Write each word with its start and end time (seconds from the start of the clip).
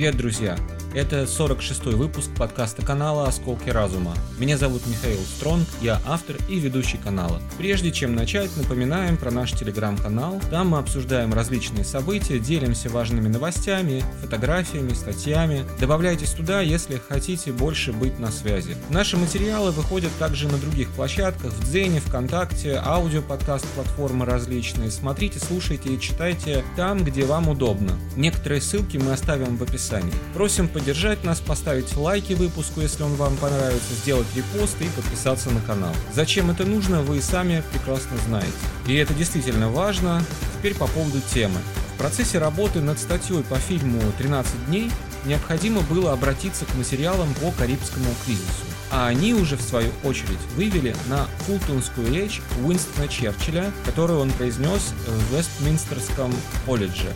Привет, 0.00 0.16
друзья! 0.16 0.56
Это 0.92 1.22
46-й 1.22 1.94
выпуск 1.94 2.30
подкаста 2.36 2.84
канала 2.84 3.28
«Осколки 3.28 3.70
разума». 3.70 4.12
Меня 4.40 4.58
зовут 4.58 4.84
Михаил 4.88 5.20
Стронг, 5.20 5.68
я 5.80 6.00
автор 6.04 6.34
и 6.48 6.58
ведущий 6.58 6.98
канала. 6.98 7.40
Прежде 7.58 7.92
чем 7.92 8.16
начать, 8.16 8.50
напоминаем 8.56 9.16
про 9.16 9.30
наш 9.30 9.52
телеграм-канал. 9.52 10.40
Там 10.50 10.70
мы 10.70 10.78
обсуждаем 10.78 11.32
различные 11.32 11.84
события, 11.84 12.40
делимся 12.40 12.88
важными 12.88 13.28
новостями, 13.28 14.02
фотографиями, 14.20 14.92
статьями. 14.92 15.64
Добавляйтесь 15.78 16.32
туда, 16.32 16.60
если 16.60 17.00
хотите 17.08 17.52
больше 17.52 17.92
быть 17.92 18.18
на 18.18 18.32
связи. 18.32 18.76
Наши 18.88 19.16
материалы 19.16 19.70
выходят 19.70 20.10
также 20.18 20.48
на 20.48 20.58
других 20.58 20.88
площадках, 20.88 21.52
в 21.52 21.70
Дзене, 21.70 22.00
ВКонтакте, 22.00 22.82
аудиоподкаст-платформы 22.84 24.24
различные. 24.24 24.90
Смотрите, 24.90 25.38
слушайте 25.38 25.94
и 25.94 26.00
читайте 26.00 26.64
там, 26.74 27.04
где 27.04 27.24
вам 27.26 27.48
удобно. 27.48 27.92
Некоторые 28.16 28.60
ссылки 28.60 28.96
мы 28.96 29.12
оставим 29.12 29.56
в 29.56 29.62
описании. 29.62 30.12
Просим 30.34 30.66
поддержать 30.80 31.24
нас, 31.24 31.40
поставить 31.40 31.94
лайки 31.94 32.32
выпуску, 32.32 32.80
если 32.80 33.02
он 33.02 33.14
вам 33.16 33.36
понравится, 33.36 33.94
сделать 34.02 34.26
репост 34.34 34.80
и 34.80 34.84
подписаться 34.86 35.50
на 35.50 35.60
канал. 35.60 35.94
Зачем 36.14 36.50
это 36.50 36.64
нужно, 36.64 37.02
вы 37.02 37.20
сами 37.20 37.62
прекрасно 37.70 38.16
знаете. 38.26 38.50
И 38.86 38.94
это 38.94 39.12
действительно 39.12 39.68
важно. 39.68 40.24
Теперь 40.56 40.74
по 40.74 40.86
поводу 40.86 41.20
темы. 41.34 41.58
В 41.94 41.98
процессе 41.98 42.38
работы 42.38 42.80
над 42.80 42.98
статьей 42.98 43.42
по 43.42 43.56
фильму 43.56 44.00
«13 44.18 44.46
дней» 44.68 44.90
необходимо 45.26 45.82
было 45.82 46.14
обратиться 46.14 46.64
к 46.64 46.74
материалам 46.74 47.28
по 47.34 47.50
Карибскому 47.50 48.06
кризису. 48.24 48.64
А 48.90 49.06
они 49.08 49.34
уже, 49.34 49.58
в 49.58 49.62
свою 49.62 49.90
очередь, 50.02 50.40
вывели 50.56 50.96
на 51.10 51.26
фултонскую 51.46 52.10
речь 52.10 52.40
Уинстона 52.64 53.06
Черчилля, 53.06 53.70
которую 53.84 54.20
он 54.20 54.30
произнес 54.30 54.94
в 55.06 55.36
Вестминстерском 55.36 56.32
колледже 56.64 57.14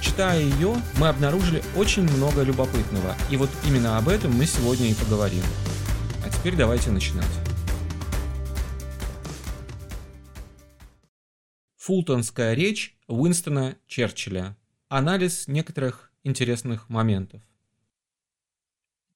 Читая 0.00 0.40
ее, 0.40 0.76
мы 0.98 1.08
обнаружили 1.08 1.62
очень 1.74 2.04
много 2.04 2.42
любопытного, 2.42 3.16
и 3.30 3.36
вот 3.36 3.50
именно 3.66 3.98
об 3.98 4.08
этом 4.08 4.32
мы 4.32 4.46
сегодня 4.46 4.86
и 4.86 4.94
поговорим. 4.94 5.42
А 6.24 6.30
теперь 6.30 6.54
давайте 6.54 6.90
начинать. 6.90 7.26
Фултонская 11.76 12.54
речь 12.54 12.96
Уинстона 13.08 13.76
Черчилля. 13.86 14.56
Анализ 14.88 15.48
некоторых 15.48 16.12
интересных 16.22 16.88
моментов. 16.88 17.42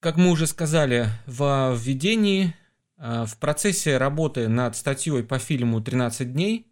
Как 0.00 0.16
мы 0.16 0.30
уже 0.30 0.48
сказали 0.48 1.06
в 1.26 1.76
введении, 1.76 2.54
э, 2.96 3.24
в 3.24 3.36
процессе 3.38 3.98
работы 3.98 4.48
над 4.48 4.74
статьей 4.74 5.22
по 5.22 5.38
фильму 5.38 5.80
«13 5.80 6.32
дней», 6.32 6.66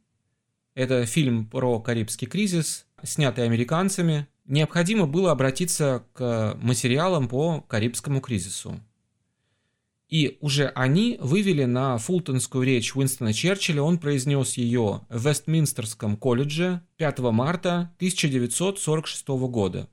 это 0.74 1.04
фильм 1.04 1.46
про 1.46 1.80
Карибский 1.80 2.26
кризис, 2.26 2.86
снятый 3.04 3.44
американцами, 3.44 4.26
необходимо 4.44 5.06
было 5.06 5.30
обратиться 5.32 6.04
к 6.12 6.56
материалам 6.60 7.28
по 7.28 7.60
Карибскому 7.62 8.20
кризису. 8.20 8.80
И 10.08 10.38
уже 10.40 10.66
они 10.74 11.18
вывели 11.20 11.64
на 11.64 11.96
фултонскую 11.96 12.64
речь 12.64 12.96
Уинстона 12.96 13.32
Черчилля, 13.32 13.80
он 13.82 13.98
произнес 13.98 14.54
ее 14.54 15.02
в 15.08 15.28
Вестминстерском 15.28 16.16
колледже 16.16 16.82
5 16.96 17.18
марта 17.20 17.92
1946 17.98 19.28
года. 19.28 19.88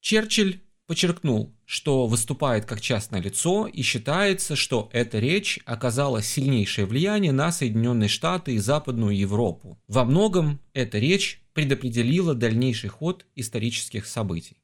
Черчилль 0.00 0.60
подчеркнул, 0.86 1.53
что 1.66 2.06
выступает 2.06 2.66
как 2.66 2.80
частное 2.80 3.20
лицо 3.20 3.66
и 3.66 3.82
считается, 3.82 4.56
что 4.56 4.90
эта 4.92 5.18
речь 5.18 5.60
оказала 5.64 6.22
сильнейшее 6.22 6.86
влияние 6.86 7.32
на 7.32 7.52
Соединенные 7.52 8.08
Штаты 8.08 8.54
и 8.54 8.58
Западную 8.58 9.16
Европу. 9.16 9.78
Во 9.88 10.04
многом 10.04 10.60
эта 10.72 10.98
речь 10.98 11.42
предопределила 11.54 12.34
дальнейший 12.34 12.90
ход 12.90 13.26
исторических 13.34 14.06
событий. 14.06 14.56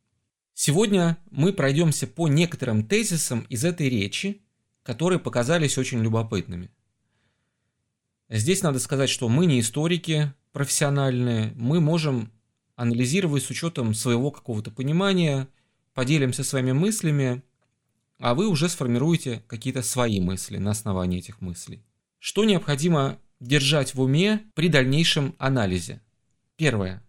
Сегодня 0.55 1.17
мы 1.31 1.53
пройдемся 1.53 2.07
по 2.07 2.29
некоторым 2.29 2.87
тезисам 2.87 3.47
из 3.49 3.65
этой 3.65 3.89
речи, 3.89 4.43
которые 4.83 5.19
показались 5.19 5.79
очень 5.79 6.03
любопытными. 6.03 6.71
Здесь 8.29 8.63
надо 8.63 8.79
сказать, 8.79 9.09
что 9.09 9.29
мы 9.29 9.47
не 9.47 9.61
историки 9.61 10.33
профессиональные, 10.53 11.53
мы 11.57 11.81
можем 11.81 12.31
анализировать 12.77 13.43
с 13.43 13.51
учетом 13.51 13.95
своего 13.95 14.31
какого-то 14.31 14.71
понимания– 14.71 15.49
поделимся 15.95 16.45
своими 16.45 16.73
мыслями, 16.73 17.43
а 18.19 18.35
вы 18.35 18.49
уже 18.49 18.69
сформируете 18.69 19.43
какие-то 19.47 19.83
свои 19.83 20.21
мысли 20.21 20.59
на 20.59 20.71
основании 20.71 21.19
этих 21.19 21.41
мыслей. 21.41 21.83
Что 22.19 22.45
необходимо 22.45 23.19
держать 23.41 23.95
в 23.95 24.01
уме 24.01 24.45
при 24.55 24.69
дальнейшем 24.69 25.35
анализе? 25.39 26.03
Первое. 26.57 27.03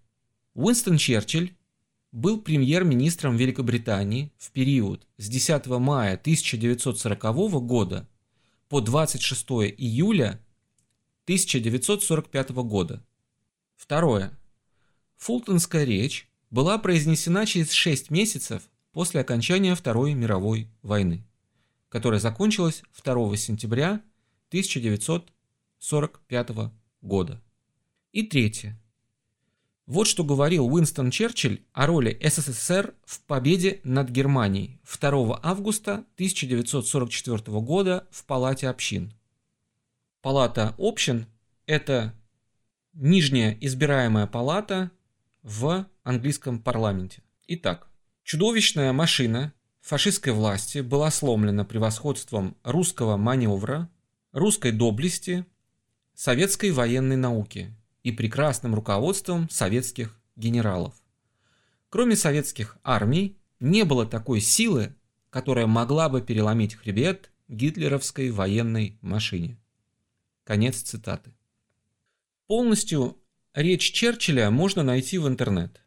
Уинстон 0.54 0.98
Черчилль 0.98 1.56
был 2.12 2.42
премьер-министром 2.42 3.36
Великобритании 3.36 4.32
в 4.38 4.52
период 4.52 5.08
с 5.18 5.28
10 5.28 5.68
мая 5.68 6.14
1940 6.16 7.22
года 7.66 8.08
по 8.70 8.80
26 8.82 9.46
июля 9.78 10.40
1945 11.26 12.50
года. 12.52 13.06
Второе. 13.76 14.38
Фултонская 15.18 15.84
речь 15.84 16.30
была 16.50 16.78
произнесена 16.78 17.46
через 17.46 17.72
6 17.72 18.10
месяцев 18.12 18.64
после 18.92 19.22
окончания 19.22 19.74
Второй 19.76 20.14
мировой 20.14 20.70
войны, 20.82 21.26
которая 21.90 22.20
закончилась 22.20 22.84
2 23.04 23.38
сентября 23.38 24.02
1945 24.50 26.50
года. 27.02 27.42
И 28.12 28.24
третье. 28.24 28.78
Вот 29.86 30.08
что 30.08 30.24
говорил 30.24 30.66
Уинстон 30.68 31.12
Черчилль 31.12 31.62
о 31.74 31.86
роли 31.86 32.18
СССР 32.24 32.96
в 33.04 33.22
победе 33.22 33.82
над 33.84 34.10
Германией 34.10 34.80
2 35.00 35.40
августа 35.44 36.06
1944 36.16 37.60
года 37.60 38.08
в 38.10 38.26
Палате 38.26 38.68
общин. 38.70 39.14
Палата 40.22 40.74
общин– 40.78 41.28
это 41.66 42.16
нижняя 42.94 43.58
избираемая 43.60 44.28
палата 44.28 44.92
в 45.44 45.86
английском 46.04 46.60
парламенте. 46.60 47.22
Итак, 47.48 47.91
чудовищная 48.24 48.94
машина 48.94 49.54
фашистской 49.82 50.34
власти 50.34 50.80
была 50.80 51.12
сломлена 51.12 51.66
превосходством 51.66 52.58
русского 52.64 53.18
маневра, 53.18 53.90
русской 54.32 54.72
доблести, 54.72 55.46
советской 56.14 56.72
военной 56.72 57.16
науки 57.16 57.76
и 58.04 58.12
прекрасным 58.12 58.76
руководством 58.76 59.50
советских 59.50 60.20
генералов. 60.36 60.96
Кроме 61.90 62.16
советских 62.16 62.78
армий, 62.84 63.38
не 63.60 63.84
было 63.84 64.06
такой 64.06 64.40
силы, 64.42 64.96
которая 65.30 65.68
могла 65.68 66.10
бы 66.10 66.22
переломить 66.22 66.76
хребет 66.76 67.32
гитлеровской 67.48 68.32
военной 68.32 68.98
машине. 69.02 69.58
Конец 70.44 70.82
цитаты. 70.82 71.34
Полностью 72.48 73.22
Речь 73.54 73.92
Черчилля 73.92 74.50
можно 74.50 74.82
найти 74.82 75.18
в 75.18 75.28
интернет. 75.28 75.81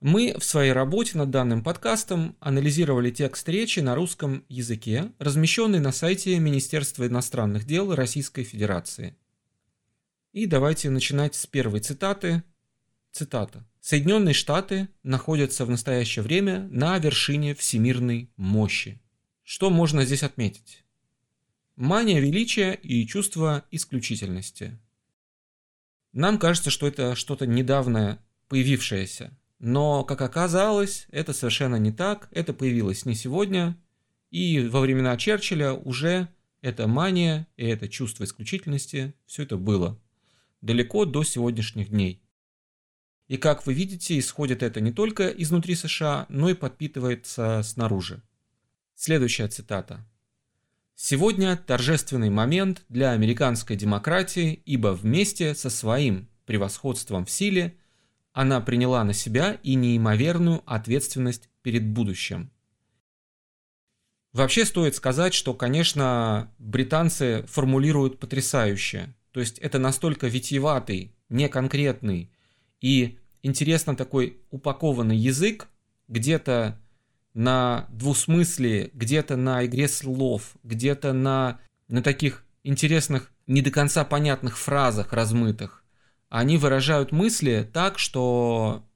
Мы 0.00 0.34
в 0.38 0.44
своей 0.44 0.72
работе 0.72 1.18
над 1.18 1.30
данным 1.30 1.62
подкастом 1.62 2.36
анализировали 2.40 3.10
текст 3.10 3.48
речи 3.48 3.80
на 3.80 3.94
русском 3.94 4.44
языке, 4.48 5.12
размещенный 5.18 5.78
на 5.78 5.92
сайте 5.92 6.38
Министерства 6.38 7.06
иностранных 7.06 7.66
дел 7.66 7.94
Российской 7.94 8.44
Федерации. 8.44 9.14
И 10.32 10.46
давайте 10.46 10.90
начинать 10.90 11.34
с 11.34 11.46
первой 11.46 11.80
цитаты. 11.80 12.42
Цитата. 13.12 13.66
Соединенные 13.80 14.34
Штаты 14.34 14.88
находятся 15.02 15.64
в 15.64 15.70
настоящее 15.70 16.22
время 16.22 16.68
на 16.70 16.98
вершине 16.98 17.54
всемирной 17.54 18.30
мощи. 18.36 19.00
Что 19.42 19.68
можно 19.68 20.04
здесь 20.04 20.22
отметить? 20.22 20.84
Мания 21.76 22.20
величия 22.20 22.72
и 22.72 23.06
чувство 23.06 23.64
исключительности– 23.70 24.78
нам 26.12 26.38
кажется, 26.38 26.70
что 26.70 26.88
это 26.88 27.14
что-то 27.14 27.46
недавно 27.46 28.18
появившееся. 28.48 29.36
Но, 29.60 30.04
как 30.04 30.22
оказалось, 30.22 31.06
это 31.10 31.34
совершенно 31.34 31.76
не 31.76 31.92
так. 31.92 32.28
Это 32.32 32.54
появилось 32.54 33.04
не 33.04 33.14
сегодня. 33.14 33.76
И 34.30 34.58
во 34.60 34.80
времена 34.80 35.16
Черчилля 35.16 35.74
уже 35.74 36.28
эта 36.62 36.88
мания 36.88 37.46
и 37.56 37.66
это 37.66 37.88
чувство 37.88 38.24
исключительности, 38.24 39.14
все 39.26 39.42
это 39.42 39.58
было. 39.58 40.00
Далеко 40.62 41.04
до 41.04 41.24
сегодняшних 41.24 41.90
дней. 41.90 42.22
И 43.28 43.36
как 43.36 43.66
вы 43.66 43.74
видите, 43.74 44.18
исходит 44.18 44.62
это 44.62 44.80
не 44.80 44.92
только 44.92 45.28
изнутри 45.28 45.74
США, 45.74 46.26
но 46.30 46.48
и 46.48 46.54
подпитывается 46.54 47.62
снаружи. 47.62 48.22
Следующая 48.94 49.48
цитата. 49.48 50.06
Сегодня 50.94 51.56
торжественный 51.56 52.30
момент 52.30 52.82
для 52.88 53.12
американской 53.12 53.76
демократии, 53.76 54.62
ибо 54.64 54.88
вместе 54.88 55.54
со 55.54 55.70
своим 55.70 56.28
превосходством 56.44 57.24
в 57.24 57.30
силе 57.30 57.76
она 58.32 58.60
приняла 58.60 59.04
на 59.04 59.12
себя 59.12 59.58
и 59.62 59.74
неимоверную 59.74 60.62
ответственность 60.66 61.48
перед 61.62 61.86
будущим. 61.86 62.50
Вообще 64.32 64.64
стоит 64.64 64.94
сказать, 64.94 65.34
что, 65.34 65.54
конечно, 65.54 66.52
британцы 66.58 67.44
формулируют 67.48 68.20
потрясающе. 68.20 69.14
То 69.32 69.40
есть 69.40 69.58
это 69.58 69.78
настолько 69.78 70.28
витиеватый, 70.28 71.14
неконкретный 71.28 72.30
и 72.80 73.18
интересно 73.42 73.96
такой 73.96 74.38
упакованный 74.50 75.16
язык, 75.16 75.68
где-то 76.08 76.80
на 77.34 77.86
двусмыслии, 77.90 78.90
где-то 78.92 79.36
на 79.36 79.64
игре 79.66 79.88
слов, 79.88 80.56
где-то 80.62 81.12
на, 81.12 81.60
на 81.88 82.02
таких 82.02 82.44
интересных, 82.62 83.32
не 83.46 83.62
до 83.62 83.70
конца 83.70 84.04
понятных 84.04 84.58
фразах 84.58 85.12
размытых. 85.12 85.79
Они 86.30 86.56
выражают 86.56 87.10
мысли 87.10 87.68
так, 87.70 87.98
что 87.98 88.86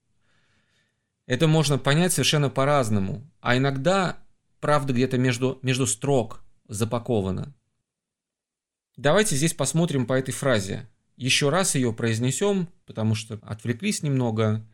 это 1.26 1.48
можно 1.48 1.78
понять 1.78 2.12
совершенно 2.12 2.48
по-разному. 2.48 3.28
А 3.40 3.56
иногда 3.56 4.18
правда 4.60 4.92
где-то 4.92 5.18
между, 5.18 5.58
между 5.62 5.86
строк 5.86 6.44
запакована. 6.68 7.52
Давайте 8.96 9.34
здесь 9.34 9.52
посмотрим 9.52 10.06
по 10.06 10.12
этой 10.12 10.30
фразе. 10.30 10.88
Еще 11.16 11.50
раз 11.50 11.74
ее 11.74 11.92
произнесем, 11.92 12.68
потому 12.86 13.16
что 13.16 13.40
отвлеклись 13.42 14.04
немного. 14.04 14.64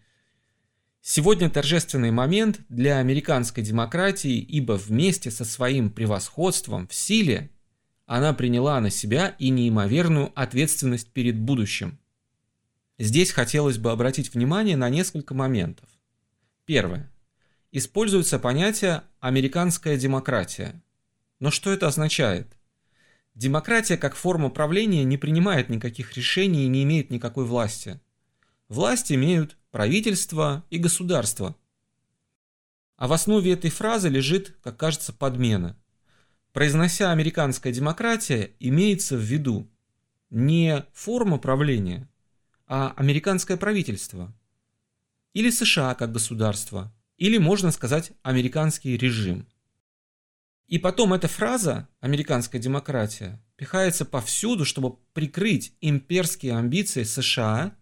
Сегодня 1.00 1.48
торжественный 1.48 2.10
момент 2.10 2.60
для 2.68 2.98
американской 2.98 3.64
демократии, 3.64 4.38
ибо 4.38 4.74
вместе 4.74 5.30
со 5.30 5.46
своим 5.46 5.88
превосходством 5.88 6.86
в 6.88 6.94
силе 6.94 7.50
она 8.04 8.34
приняла 8.34 8.78
на 8.82 8.90
себя 8.90 9.34
и 9.38 9.48
неимоверную 9.48 10.30
ответственность 10.34 11.10
перед 11.12 11.38
будущим. 11.38 11.98
Здесь 13.00 13.32
хотелось 13.32 13.78
бы 13.78 13.92
обратить 13.92 14.34
внимание 14.34 14.76
на 14.76 14.90
несколько 14.90 15.32
моментов. 15.32 15.88
Первое. 16.66 17.10
Используется 17.72 18.38
понятие 18.38 19.04
«американская 19.20 19.96
демократия». 19.96 20.82
Но 21.38 21.50
что 21.50 21.70
это 21.70 21.86
означает? 21.86 22.58
Демократия 23.34 23.96
как 23.96 24.14
форма 24.14 24.50
правления 24.50 25.02
не 25.04 25.16
принимает 25.16 25.70
никаких 25.70 26.14
решений 26.14 26.66
и 26.66 26.68
не 26.68 26.82
имеет 26.82 27.08
никакой 27.08 27.46
власти. 27.46 27.98
Власть 28.68 29.10
имеют 29.10 29.56
правительство 29.70 30.66
и 30.68 30.76
государство. 30.76 31.56
А 32.96 33.08
в 33.08 33.14
основе 33.14 33.54
этой 33.54 33.70
фразы 33.70 34.10
лежит, 34.10 34.58
как 34.62 34.76
кажется, 34.76 35.14
подмена. 35.14 35.74
Произнося 36.52 37.12
«американская 37.12 37.72
демократия», 37.72 38.50
имеется 38.60 39.16
в 39.16 39.20
виду 39.20 39.70
не 40.28 40.84
форма 40.92 41.38
правления, 41.38 42.09
а 42.70 42.94
американское 42.96 43.56
правительство– 43.56 44.32
или 45.32 45.50
США 45.50 45.94
как 45.94 46.12
государство, 46.12 46.92
или 47.16 47.38
можно 47.38 47.70
сказать 47.70 48.12
американский 48.22 48.96
режим. 48.96 49.46
И 50.66 50.78
потом 50.78 51.12
эта 51.12 51.28
фраза 51.28 51.88
«американская 52.00 52.60
демократия» 52.60 53.42
пихается 53.56 54.04
повсюду, 54.04 54.64
чтобы 54.64 54.96
прикрыть 55.12 55.74
имперские 55.80 56.56
амбиции 56.56 57.02
США 57.02 57.76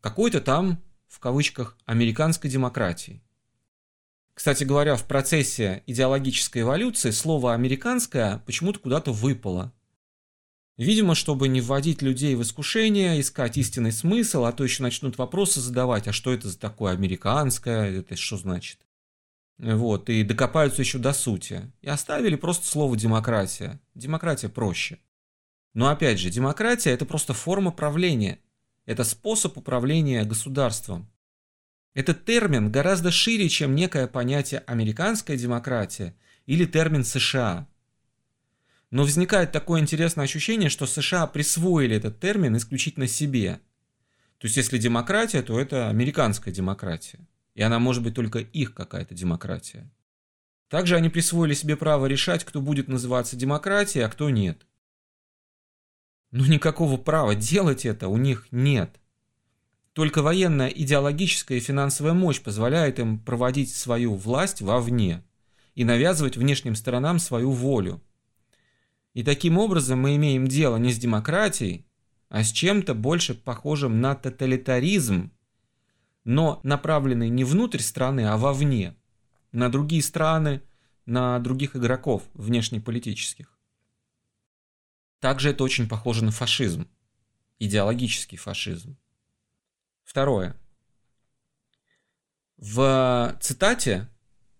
какой-то 0.00 0.40
там, 0.40 0.82
в 1.08 1.18
кавычках, 1.18 1.76
американской 1.86 2.50
демократией. 2.50 3.22
Кстати 4.34 4.64
говоря, 4.64 4.96
в 4.96 5.04
процессе 5.04 5.82
идеологической 5.86 6.62
эволюции 6.62 7.10
слово 7.10 7.54
«американское» 7.54 8.38
почему-то 8.44 8.80
куда-то 8.80 9.12
выпало. 9.12 9.72
Видимо, 10.76 11.14
чтобы 11.14 11.48
не 11.48 11.62
вводить 11.62 12.02
людей 12.02 12.34
в 12.34 12.42
искушение, 12.42 13.18
искать 13.20 13.56
истинный 13.56 13.92
смысл, 13.92 14.44
а 14.44 14.52
то 14.52 14.62
еще 14.62 14.82
начнут 14.82 15.16
вопросы 15.16 15.60
задавать, 15.60 16.06
а 16.06 16.12
что 16.12 16.34
это 16.34 16.48
за 16.48 16.58
такое 16.58 16.92
американское, 16.92 17.98
это 17.98 18.14
что 18.16 18.36
значит? 18.36 18.78
Вот, 19.58 20.10
и 20.10 20.22
докопаются 20.22 20.82
еще 20.82 20.98
до 20.98 21.14
сути. 21.14 21.72
И 21.80 21.88
оставили 21.88 22.36
просто 22.36 22.66
слово 22.66 22.94
демократия. 22.94 23.80
Демократия 23.94 24.50
проще. 24.50 24.98
Но 25.72 25.88
опять 25.88 26.18
же, 26.18 26.28
демократия 26.28 26.90
это 26.90 27.06
просто 27.06 27.32
форма 27.32 27.70
правления. 27.70 28.38
Это 28.84 29.02
способ 29.02 29.56
управления 29.56 30.24
государством. 30.24 31.10
Этот 31.94 32.26
термин 32.26 32.70
гораздо 32.70 33.10
шире, 33.10 33.48
чем 33.48 33.74
некое 33.74 34.06
понятие 34.06 34.62
американская 34.66 35.38
демократия 35.38 36.14
или 36.44 36.66
термин 36.66 37.04
США. 37.04 37.66
Но 38.90 39.02
возникает 39.02 39.52
такое 39.52 39.80
интересное 39.80 40.24
ощущение, 40.24 40.68
что 40.70 40.86
США 40.86 41.26
присвоили 41.26 41.96
этот 41.96 42.20
термин 42.20 42.56
исключительно 42.56 43.08
себе. 43.08 43.60
То 44.38 44.46
есть 44.46 44.56
если 44.56 44.78
демократия, 44.78 45.42
то 45.42 45.58
это 45.58 45.88
американская 45.88 46.54
демократия. 46.54 47.26
И 47.54 47.62
она 47.62 47.78
может 47.78 48.02
быть 48.02 48.14
только 48.14 48.38
их 48.38 48.74
какая-то 48.74 49.14
демократия. 49.14 49.90
Также 50.68 50.96
они 50.96 51.08
присвоили 51.08 51.54
себе 51.54 51.76
право 51.76 52.06
решать, 52.06 52.44
кто 52.44 52.60
будет 52.60 52.88
называться 52.88 53.36
демократией, 53.36 54.04
а 54.04 54.08
кто 54.08 54.30
нет. 54.30 54.66
Но 56.30 56.44
никакого 56.46 56.96
права 56.96 57.34
делать 57.34 57.86
это 57.86 58.08
у 58.08 58.16
них 58.16 58.48
нет. 58.50 59.00
Только 59.92 60.20
военная, 60.20 60.68
идеологическая 60.68 61.56
и 61.56 61.60
финансовая 61.62 62.12
мощь 62.12 62.42
позволяет 62.42 62.98
им 62.98 63.18
проводить 63.18 63.74
свою 63.74 64.14
власть 64.14 64.60
вовне 64.60 65.24
и 65.74 65.84
навязывать 65.84 66.36
внешним 66.36 66.74
сторонам 66.74 67.18
свою 67.18 67.52
волю. 67.52 68.02
И 69.16 69.22
таким 69.22 69.56
образом 69.56 70.00
мы 70.00 70.14
имеем 70.16 70.46
дело 70.46 70.76
не 70.76 70.92
с 70.92 70.98
демократией, 70.98 71.86
а 72.28 72.44
с 72.44 72.52
чем-то 72.52 72.92
больше 72.92 73.34
похожим 73.34 74.02
на 74.02 74.14
тоталитаризм, 74.14 75.32
но 76.24 76.60
направленный 76.64 77.30
не 77.30 77.42
внутрь 77.42 77.78
страны, 77.78 78.28
а 78.28 78.36
вовне, 78.36 78.94
на 79.52 79.70
другие 79.70 80.02
страны, 80.02 80.60
на 81.06 81.38
других 81.38 81.76
игроков 81.76 82.24
внешнеполитических. 82.34 83.58
Также 85.20 85.48
это 85.48 85.64
очень 85.64 85.88
похоже 85.88 86.22
на 86.22 86.30
фашизм, 86.30 86.86
идеологический 87.58 88.36
фашизм. 88.36 88.98
Второе. 90.04 90.60
В 92.58 93.34
цитате 93.40 94.10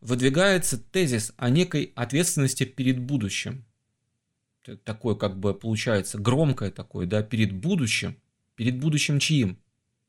выдвигается 0.01 0.79
тезис 0.79 1.35
о 1.37 1.51
некой 1.51 1.93
ответственности 1.95 2.65
перед 2.65 2.99
будущим 2.99 3.67
такое 4.85 5.15
как 5.15 5.39
бы 5.39 5.55
получается 5.55 6.19
громкое 6.19 6.71
такое, 6.71 7.07
да, 7.07 7.23
перед 7.23 7.53
будущим. 7.53 8.17
Перед 8.55 8.79
будущим 8.79 9.19
чьим? 9.19 9.59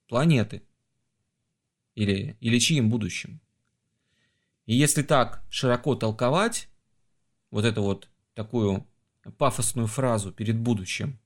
Планеты. 0.08 0.64
Или, 1.96 2.38
или 2.40 2.60
чьим 2.60 2.90
будущим? 2.90 3.40
И 4.66 4.76
если 4.76 5.02
так 5.04 5.44
широко 5.50 5.96
толковать, 5.96 6.70
вот 7.52 7.66
эту 7.66 7.82
вот 7.82 8.10
такую 8.34 8.86
пафосную 9.38 9.88
фразу 9.88 10.32
перед 10.32 10.58
будущим, 10.58 11.20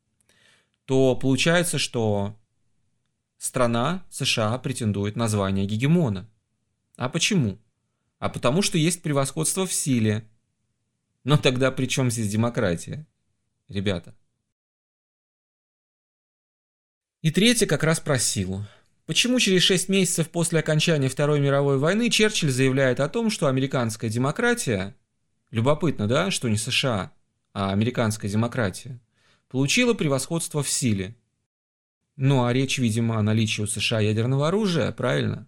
то 0.85 1.15
получается, 1.15 1.77
что 1.77 2.37
страна 3.37 4.05
США 4.09 4.57
претендует 4.59 5.15
на 5.15 5.27
звание 5.27 5.65
гегемона. 5.65 6.29
А 6.95 7.09
почему? 7.09 7.57
А 8.19 8.29
потому 8.29 8.61
что 8.61 8.77
есть 8.77 9.01
превосходство 9.01 9.65
в 9.65 9.73
силе. 9.73 10.29
Но 11.23 11.37
тогда 11.37 11.71
при 11.71 11.87
чем 11.87 12.11
здесь 12.11 12.31
демократия? 12.31 13.07
Ребята. 13.71 14.15
И 17.21 17.31
третье 17.31 17.65
как 17.67 17.83
раз 17.83 17.99
про 17.99 18.17
силу. 18.17 18.65
Почему 19.05 19.39
через 19.39 19.63
6 19.63 19.89
месяцев 19.89 20.29
после 20.29 20.59
окончания 20.59 21.09
Второй 21.09 21.39
мировой 21.39 21.77
войны 21.77 22.09
Черчилль 22.09 22.49
заявляет 22.51 22.99
о 22.99 23.09
том, 23.09 23.29
что 23.29 23.47
американская 23.47 24.09
демократия, 24.09 24.95
любопытно, 25.49 26.07
да, 26.07 26.31
что 26.31 26.49
не 26.49 26.57
США, 26.57 27.11
а 27.53 27.71
американская 27.71 28.29
демократия, 28.29 28.99
получила 29.49 29.93
превосходство 29.93 30.63
в 30.63 30.69
силе. 30.69 31.15
Ну 32.15 32.45
а 32.45 32.53
речь, 32.53 32.77
видимо, 32.77 33.17
о 33.17 33.21
наличии 33.21 33.61
у 33.61 33.67
США 33.67 33.99
ядерного 33.99 34.47
оружия, 34.47 34.91
правильно? 34.91 35.47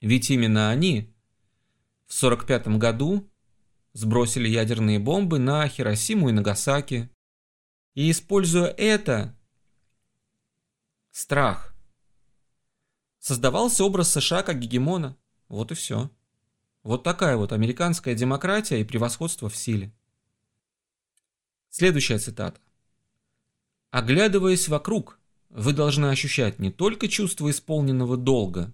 Ведь 0.00 0.30
именно 0.30 0.70
они 0.70 1.12
в 2.06 2.22
1945 2.22 2.78
году 2.78 3.30
сбросили 3.94 4.48
ядерные 4.48 4.98
бомбы 4.98 5.38
на 5.38 5.66
Хиросиму 5.66 6.28
и 6.28 6.32
Нагасаки. 6.32 7.08
И 7.94 8.10
используя 8.10 8.66
это, 8.66 9.34
страх, 11.12 11.74
создавался 13.20 13.84
образ 13.84 14.12
США 14.12 14.42
как 14.42 14.58
гегемона. 14.58 15.16
Вот 15.48 15.70
и 15.72 15.74
все. 15.74 16.10
Вот 16.82 17.02
такая 17.04 17.36
вот 17.36 17.52
американская 17.52 18.14
демократия 18.14 18.80
и 18.80 18.84
превосходство 18.84 19.48
в 19.48 19.56
силе. 19.56 19.94
Следующая 21.70 22.18
цитата. 22.18 22.60
Оглядываясь 23.90 24.68
вокруг, 24.68 25.18
вы 25.48 25.72
должны 25.72 26.06
ощущать 26.06 26.58
не 26.58 26.70
только 26.70 27.08
чувство 27.08 27.48
исполненного 27.48 28.16
долга, 28.16 28.72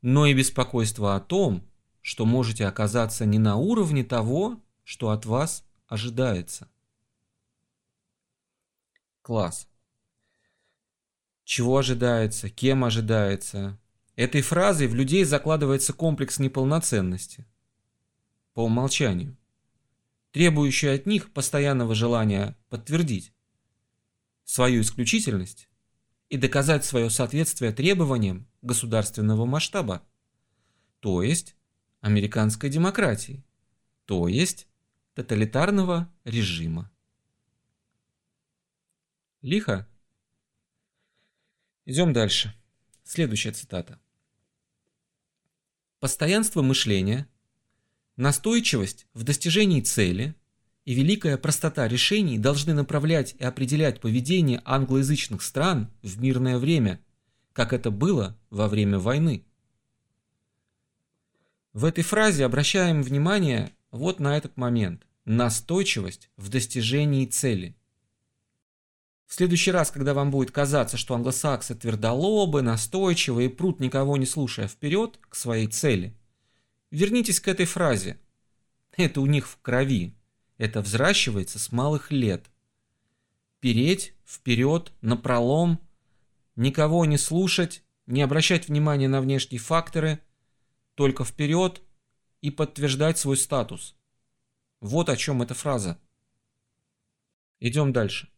но 0.00 0.26
и 0.26 0.34
беспокойство 0.34 1.16
о 1.16 1.20
том, 1.20 1.68
что 2.04 2.26
можете 2.26 2.66
оказаться 2.66 3.24
не 3.24 3.38
на 3.38 3.56
уровне 3.56 4.04
того, 4.04 4.60
что 4.82 5.08
от 5.08 5.24
вас 5.24 5.64
ожидается. 5.86 6.68
Класс. 9.22 9.66
Чего 11.44 11.78
ожидается, 11.78 12.50
кем 12.50 12.84
ожидается. 12.84 13.80
Этой 14.16 14.42
фразой 14.42 14.86
в 14.86 14.94
людей 14.94 15.24
закладывается 15.24 15.94
комплекс 15.94 16.38
неполноценности. 16.38 17.46
По 18.52 18.60
умолчанию. 18.60 19.38
Требующий 20.30 20.88
от 20.88 21.06
них 21.06 21.32
постоянного 21.32 21.94
желания 21.94 22.54
подтвердить 22.68 23.32
свою 24.44 24.82
исключительность 24.82 25.70
и 26.28 26.36
доказать 26.36 26.84
свое 26.84 27.08
соответствие 27.08 27.72
требованиям 27.72 28.46
государственного 28.60 29.46
масштаба 29.46 30.02
то 31.00 31.22
есть 31.22 31.56
американской 32.04 32.68
демократии, 32.68 33.42
то 34.04 34.28
есть 34.28 34.68
тоталитарного 35.14 36.12
режима. 36.24 36.92
Лихо? 39.40 39.88
Идем 41.86 42.12
дальше. 42.12 42.54
Следующая 43.04 43.52
цитата. 43.52 43.98
Постоянство 45.98 46.60
мышления, 46.60 47.26
настойчивость 48.16 49.06
в 49.14 49.22
достижении 49.22 49.80
цели 49.80 50.34
и 50.84 50.92
великая 50.92 51.38
простота 51.38 51.88
решений 51.88 52.38
должны 52.38 52.74
направлять 52.74 53.34
и 53.38 53.44
определять 53.44 54.02
поведение 54.02 54.60
англоязычных 54.66 55.40
стран 55.42 55.90
в 56.02 56.20
мирное 56.20 56.58
время, 56.58 57.02
как 57.54 57.72
это 57.72 57.90
было 57.90 58.38
во 58.50 58.68
время 58.68 58.98
войны. 58.98 59.46
В 61.74 61.84
этой 61.84 62.04
фразе 62.04 62.44
обращаем 62.44 63.02
внимание 63.02 63.72
вот 63.90 64.20
на 64.20 64.36
этот 64.36 64.56
момент. 64.56 65.08
Настойчивость 65.24 66.30
в 66.36 66.48
достижении 66.48 67.26
цели. 67.26 67.76
В 69.26 69.34
следующий 69.34 69.72
раз, 69.72 69.90
когда 69.90 70.14
вам 70.14 70.30
будет 70.30 70.52
казаться, 70.52 70.96
что 70.96 71.16
англосаксы 71.16 71.74
твердолобы, 71.74 72.62
настойчивые, 72.62 73.50
прут 73.50 73.80
никого 73.80 74.16
не 74.16 74.24
слушая 74.24 74.68
вперед 74.68 75.18
к 75.28 75.34
своей 75.34 75.66
цели, 75.66 76.16
вернитесь 76.92 77.40
к 77.40 77.48
этой 77.48 77.66
фразе. 77.66 78.20
Это 78.96 79.20
у 79.20 79.26
них 79.26 79.48
в 79.48 79.58
крови. 79.60 80.14
Это 80.58 80.80
взращивается 80.80 81.58
с 81.58 81.72
малых 81.72 82.12
лет. 82.12 82.44
Переть, 83.58 84.14
вперед, 84.24 84.92
напролом, 85.00 85.80
никого 86.54 87.04
не 87.04 87.18
слушать, 87.18 87.82
не 88.06 88.22
обращать 88.22 88.68
внимания 88.68 89.08
на 89.08 89.20
внешние 89.20 89.58
факторы– 89.58 90.20
только 90.94 91.24
вперед 91.24 91.82
и 92.40 92.50
подтверждать 92.50 93.18
свой 93.18 93.36
статус. 93.36 93.96
Вот 94.80 95.08
о 95.08 95.16
чем 95.16 95.42
эта 95.42 95.54
фраза. 95.54 95.98
Идем 97.60 97.92
дальше. 97.92 98.28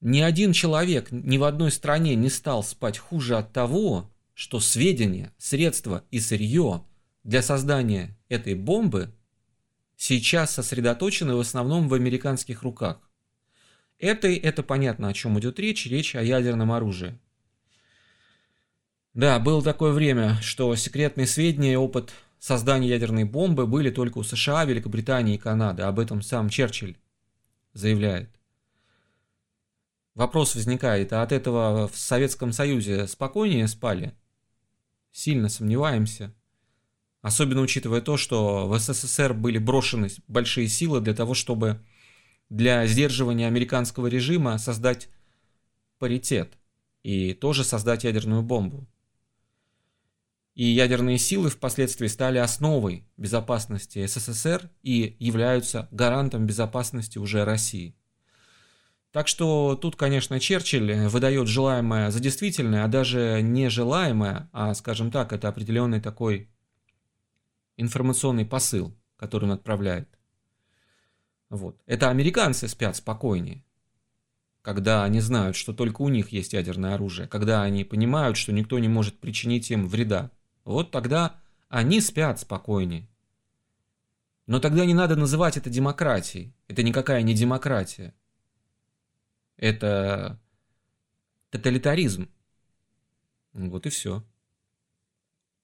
Ни 0.00 0.20
один 0.20 0.52
человек 0.52 1.12
ни 1.12 1.36
в 1.36 1.44
одной 1.44 1.70
стране 1.70 2.14
не 2.14 2.30
стал 2.30 2.62
спать 2.62 2.98
хуже 2.98 3.36
от 3.36 3.52
того, 3.52 4.10
что 4.34 4.58
сведения, 4.58 5.34
средства 5.36 6.04
и 6.10 6.18
сырье 6.18 6.86
для 7.22 7.42
создания 7.42 8.18
этой 8.28 8.54
бомбы 8.54 9.14
сейчас 9.96 10.54
сосредоточены 10.54 11.34
в 11.34 11.40
основном 11.40 11.88
в 11.88 11.94
американских 11.94 12.62
руках. 12.62 13.10
Это, 13.98 14.28
это 14.28 14.62
понятно, 14.62 15.08
о 15.08 15.12
чем 15.12 15.38
идет 15.38 15.58
речь, 15.58 15.84
речь 15.84 16.16
о 16.16 16.22
ядерном 16.22 16.72
оружии. 16.72 17.18
Да, 19.14 19.40
было 19.40 19.62
такое 19.62 19.92
время, 19.92 20.36
что 20.40 20.74
секретные 20.76 21.26
сведения 21.26 21.72
и 21.72 21.76
опыт 21.76 22.12
создания 22.38 22.88
ядерной 22.88 23.24
бомбы 23.24 23.66
были 23.66 23.90
только 23.90 24.18
у 24.18 24.22
США, 24.22 24.64
Великобритании 24.64 25.34
и 25.34 25.38
Канады. 25.38 25.82
Об 25.82 25.98
этом 25.98 26.22
сам 26.22 26.48
Черчилль 26.48 26.96
заявляет. 27.72 28.30
Вопрос 30.14 30.54
возникает, 30.54 31.12
а 31.12 31.22
от 31.22 31.32
этого 31.32 31.88
в 31.88 31.96
Советском 31.96 32.52
Союзе 32.52 33.08
спокойнее 33.08 33.66
спали? 33.66 34.14
Сильно 35.10 35.48
сомневаемся. 35.48 36.32
Особенно 37.20 37.62
учитывая 37.62 38.00
то, 38.00 38.16
что 38.16 38.68
в 38.68 38.78
СССР 38.78 39.34
были 39.34 39.58
брошены 39.58 40.08
большие 40.28 40.68
силы 40.68 41.00
для 41.00 41.14
того, 41.14 41.34
чтобы 41.34 41.84
для 42.48 42.86
сдерживания 42.86 43.48
американского 43.48 44.06
режима 44.06 44.56
создать 44.58 45.08
паритет 45.98 46.58
и 47.02 47.34
тоже 47.34 47.64
создать 47.64 48.04
ядерную 48.04 48.42
бомбу 48.42 48.86
и 50.54 50.64
ядерные 50.64 51.18
силы 51.18 51.48
впоследствии 51.48 52.06
стали 52.06 52.38
основой 52.38 53.06
безопасности 53.16 54.06
СССР 54.06 54.70
и 54.82 55.16
являются 55.18 55.88
гарантом 55.90 56.46
безопасности 56.46 57.18
уже 57.18 57.44
России. 57.44 57.96
Так 59.12 59.26
что 59.26 59.74
тут, 59.74 59.96
конечно, 59.96 60.38
Черчилль 60.38 61.08
выдает 61.08 61.48
желаемое 61.48 62.10
за 62.10 62.20
действительное, 62.20 62.84
а 62.84 62.88
даже 62.88 63.40
не 63.42 63.68
желаемое, 63.68 64.48
а, 64.52 64.72
скажем 64.74 65.10
так, 65.10 65.32
это 65.32 65.48
определенный 65.48 66.00
такой 66.00 66.48
информационный 67.76 68.44
посыл, 68.44 68.94
который 69.16 69.46
он 69.46 69.52
отправляет. 69.52 70.08
Вот. 71.48 71.80
Это 71.86 72.10
американцы 72.10 72.68
спят 72.68 72.96
спокойнее, 72.96 73.64
когда 74.62 75.02
они 75.02 75.20
знают, 75.20 75.56
что 75.56 75.72
только 75.72 76.02
у 76.02 76.08
них 76.08 76.28
есть 76.28 76.52
ядерное 76.52 76.94
оружие, 76.94 77.26
когда 77.26 77.62
они 77.62 77.82
понимают, 77.82 78.36
что 78.36 78.52
никто 78.52 78.78
не 78.78 78.88
может 78.88 79.18
причинить 79.18 79.70
им 79.72 79.88
вреда. 79.88 80.30
Вот 80.64 80.90
тогда 80.90 81.38
они 81.68 82.00
спят 82.00 82.40
спокойнее. 82.40 83.08
Но 84.46 84.58
тогда 84.58 84.84
не 84.84 84.94
надо 84.94 85.16
называть 85.16 85.56
это 85.56 85.70
демократией. 85.70 86.52
Это 86.66 86.82
никакая 86.82 87.22
не 87.22 87.34
демократия. 87.34 88.14
Это 89.56 90.40
тоталитаризм. 91.50 92.28
Вот 93.52 93.86
и 93.86 93.90
все. 93.90 94.24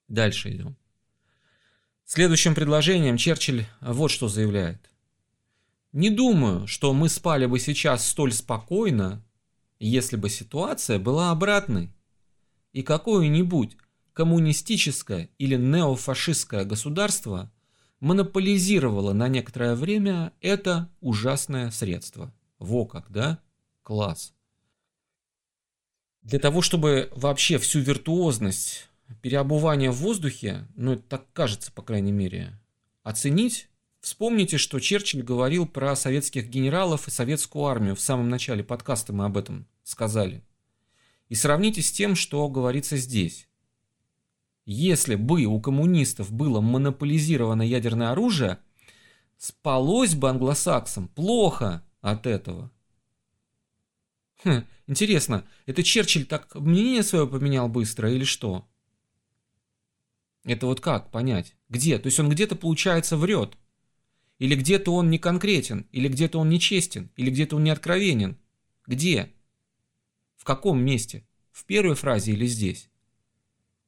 Дальше 0.08 0.50
идем. 0.50 0.76
Следующим 2.04 2.54
предложением 2.54 3.16
Черчилль 3.16 3.66
вот 3.80 4.12
что 4.12 4.28
заявляет. 4.28 4.90
Не 5.92 6.10
думаю, 6.10 6.66
что 6.68 6.92
мы 6.92 7.08
спали 7.08 7.46
бы 7.46 7.58
сейчас 7.58 8.06
столь 8.06 8.32
спокойно, 8.32 9.24
если 9.80 10.16
бы 10.16 10.28
ситуация 10.30 11.00
была 11.00 11.32
обратной. 11.32 11.92
И 12.72 12.82
какое-нибудь 12.82 13.76
коммунистическое 14.16 15.28
или 15.36 15.56
неофашистское 15.56 16.64
государство 16.64 17.52
монополизировало 18.00 19.12
на 19.12 19.28
некоторое 19.28 19.74
время 19.74 20.32
это 20.40 20.90
ужасное 21.02 21.70
средство. 21.70 22.32
Во 22.58 22.86
как, 22.86 23.12
да? 23.12 23.40
Класс. 23.82 24.32
Для 26.22 26.38
того, 26.38 26.62
чтобы 26.62 27.12
вообще 27.14 27.58
всю 27.58 27.80
виртуозность 27.80 28.88
переобувания 29.20 29.90
в 29.90 29.96
воздухе, 29.96 30.66
ну 30.76 30.94
это 30.94 31.02
так 31.02 31.30
кажется, 31.34 31.70
по 31.70 31.82
крайней 31.82 32.12
мере, 32.12 32.58
оценить, 33.02 33.68
вспомните, 34.00 34.56
что 34.56 34.80
Черчилль 34.80 35.24
говорил 35.24 35.66
про 35.66 35.94
советских 35.94 36.48
генералов 36.48 37.06
и 37.06 37.10
советскую 37.10 37.66
армию. 37.66 37.94
В 37.94 38.00
самом 38.00 38.30
начале 38.30 38.64
подкаста 38.64 39.12
мы 39.12 39.26
об 39.26 39.36
этом 39.36 39.68
сказали. 39.82 40.42
И 41.28 41.34
сравните 41.34 41.82
с 41.82 41.92
тем, 41.92 42.16
что 42.16 42.48
говорится 42.48 42.96
здесь. 42.96 43.46
Если 44.66 45.14
бы 45.14 45.44
у 45.44 45.60
коммунистов 45.60 46.32
было 46.32 46.60
монополизировано 46.60 47.62
ядерное 47.62 48.10
оружие, 48.10 48.58
спалось 49.38 50.16
бы 50.16 50.28
англосаксам 50.28 51.06
плохо 51.06 51.84
от 52.00 52.26
этого. 52.26 52.72
Хм, 54.42 54.64
интересно, 54.88 55.46
это 55.66 55.84
Черчилль 55.84 56.26
так 56.26 56.52
мнение 56.56 57.04
свое 57.04 57.28
поменял 57.28 57.68
быстро 57.68 58.12
или 58.12 58.24
что? 58.24 58.66
Это 60.42 60.66
вот 60.66 60.80
как 60.80 61.12
понять? 61.12 61.54
Где? 61.68 61.98
То 62.00 62.06
есть 62.06 62.18
он 62.18 62.28
где-то, 62.28 62.56
получается, 62.56 63.16
врет. 63.16 63.56
Или 64.38 64.56
где-то 64.56 64.92
он 64.92 65.10
не 65.10 65.18
конкретен, 65.18 65.86
или 65.92 66.08
где-то 66.08 66.40
он 66.40 66.48
нечестен, 66.48 67.10
или 67.16 67.30
где-то 67.30 67.56
он 67.56 67.64
не 67.64 67.70
откровенен. 67.70 68.36
Где? 68.86 69.32
В 70.36 70.44
каком 70.44 70.80
месте? 70.84 71.26
В 71.52 71.64
первой 71.64 71.94
фразе 71.94 72.32
или 72.32 72.46
здесь? 72.46 72.90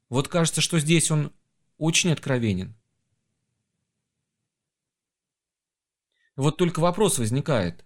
Вот 0.08 0.28
кажется, 0.28 0.60
что 0.60 0.78
здесь 0.78 1.10
он 1.10 1.32
очень 1.76 2.10
откровенен. 2.10 2.74
Вот 6.34 6.56
только 6.56 6.80
вопрос 6.80 7.18
возникает. 7.18 7.84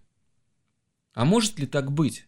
А 1.13 1.25
может 1.25 1.59
ли 1.59 1.67
так 1.67 1.91
быть? 1.91 2.27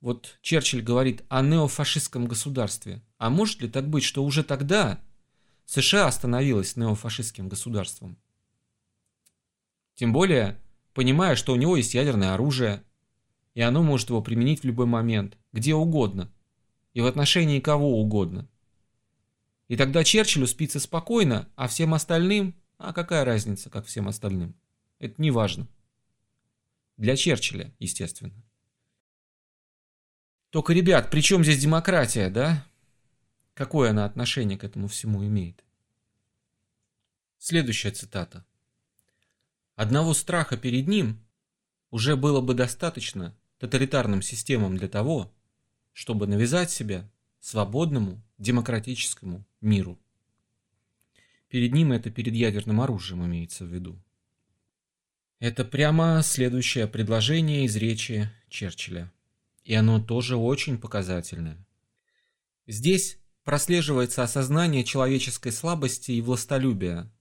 Вот 0.00 0.38
Черчилль 0.42 0.82
говорит 0.82 1.24
о 1.28 1.42
неофашистском 1.42 2.26
государстве. 2.26 3.02
А 3.18 3.30
может 3.30 3.62
ли 3.62 3.68
так 3.68 3.88
быть, 3.88 4.04
что 4.04 4.24
уже 4.24 4.42
тогда 4.42 5.00
США 5.66 6.10
становилась 6.10 6.76
неофашистским 6.76 7.48
государством? 7.48 8.18
Тем 9.94 10.12
более, 10.12 10.60
понимая, 10.94 11.36
что 11.36 11.52
у 11.52 11.56
него 11.56 11.76
есть 11.76 11.94
ядерное 11.94 12.34
оружие, 12.34 12.82
и 13.54 13.62
оно 13.62 13.82
может 13.82 14.10
его 14.10 14.20
применить 14.20 14.60
в 14.60 14.64
любой 14.64 14.86
момент, 14.86 15.38
где 15.52 15.74
угодно, 15.74 16.30
и 16.92 17.00
в 17.00 17.06
отношении 17.06 17.60
кого 17.60 18.00
угодно– 18.00 18.48
и 19.68 19.76
тогда 19.76 20.04
Черчиллю 20.04 20.46
спится 20.46 20.78
спокойно, 20.78 21.48
а 21.56 21.66
всем 21.68 21.94
остальным, 21.94 22.54
а 22.78 22.92
какая 22.92 23.24
разница, 23.24 23.70
как 23.70 23.86
всем 23.86 24.08
остальным? 24.08 24.54
Это 24.98 25.20
не 25.20 25.30
важно. 25.30 25.66
Для 26.96 27.16
Черчилля, 27.16 27.72
естественно. 27.78 28.34
Только, 30.50 30.72
ребят, 30.72 31.10
при 31.10 31.20
чем 31.20 31.42
здесь 31.42 31.60
демократия, 31.60 32.30
да? 32.30 32.66
Какое 33.54 33.90
она 33.90 34.04
отношение 34.04 34.56
к 34.56 34.64
этому 34.64 34.88
всему 34.88 35.24
имеет? 35.24 35.64
Следующая 37.38 37.90
цитата. 37.90 38.44
Одного 39.74 40.14
страха 40.14 40.56
перед 40.56 40.88
ним 40.88 41.20
уже 41.90 42.16
было 42.16 42.40
бы 42.40 42.54
достаточно 42.54 43.36
тоталитарным 43.58 44.22
системам 44.22 44.76
для 44.76 44.88
того, 44.88 45.32
чтобы 45.92 46.26
навязать 46.26 46.70
себя 46.70 47.08
свободному 47.40 48.22
демократическому 48.38 49.45
миру. 49.60 49.98
Перед 51.48 51.72
ним 51.72 51.92
это 51.92 52.10
перед 52.10 52.34
ядерным 52.34 52.80
оружием 52.80 53.24
имеется 53.24 53.64
в 53.64 53.68
виду. 53.68 53.98
Это 55.38 55.64
прямо 55.64 56.22
следующее 56.22 56.86
предложение 56.86 57.64
из 57.64 57.76
речи 57.76 58.30
Черчилля. 58.48 59.12
И 59.64 59.74
оно 59.74 60.00
тоже 60.00 60.36
очень 60.36 60.78
показательное. 60.78 61.58
Здесь 62.66 63.18
прослеживается 63.44 64.22
осознание 64.22 64.82
человеческой 64.82 65.52
слабости 65.52 66.12
и 66.12 66.20
властолюбия. 66.20 67.12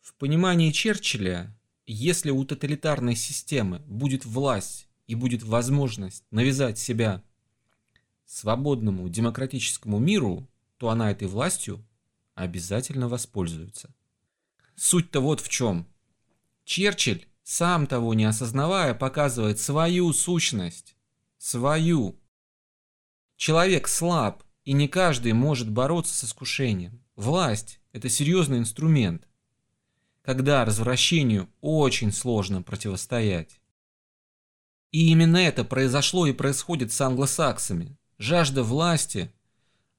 В 0.00 0.14
понимании 0.14 0.70
Черчилля, 0.70 1.56
если 1.86 2.30
у 2.30 2.44
тоталитарной 2.44 3.16
системы 3.16 3.80
будет 3.86 4.24
власть 4.24 4.88
и 5.06 5.14
будет 5.14 5.42
возможность 5.42 6.24
навязать 6.30 6.78
себя 6.78 7.22
свободному 8.24 9.08
демократическому 9.08 9.98
миру, 9.98 10.48
то 10.80 10.88
она 10.88 11.10
этой 11.10 11.28
властью 11.28 11.86
обязательно 12.34 13.06
воспользуется. 13.06 13.94
Суть-то 14.76 15.20
вот 15.20 15.42
в 15.42 15.50
чем. 15.50 15.86
Черчилль, 16.64 17.26
сам 17.42 17.86
того 17.86 18.14
не 18.14 18.24
осознавая, 18.24 18.94
показывает 18.94 19.60
свою 19.60 20.10
сущность. 20.14 20.96
Свою. 21.36 22.18
Человек 23.36 23.88
слаб, 23.88 24.42
и 24.64 24.72
не 24.72 24.88
каждый 24.88 25.34
может 25.34 25.70
бороться 25.70 26.14
с 26.14 26.24
искушением. 26.24 27.04
Власть– 27.14 27.78
это 27.92 28.08
серьезный 28.08 28.56
инструмент, 28.56 29.28
когда 30.22 30.64
развращению 30.64 31.50
очень 31.60 32.10
сложно 32.10 32.62
противостоять. 32.62 33.60
И 34.92 35.10
именно 35.10 35.36
это 35.36 35.62
произошло 35.62 36.26
и 36.26 36.32
происходит 36.32 36.90
с 36.90 37.02
англосаксами. 37.02 37.98
Жажда 38.16 38.62
власти, 38.62 39.30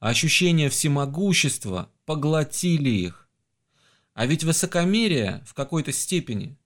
ощущение 0.01 0.69
всемогущества 0.69 1.89
поглотили 2.05 2.89
их. 2.89 3.29
А 4.13 4.25
ведь 4.25 4.43
высокомерие 4.43 5.41
в 5.45 5.53
какой-то 5.53 5.93
степени, 5.93 6.57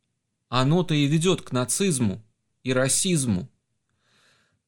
оно-то 0.48 0.96
и 0.96 1.06
ведет 1.06 1.42
к 1.42 1.52
нацизму 1.52 2.24
и 2.64 2.74
расизму. 2.74 3.50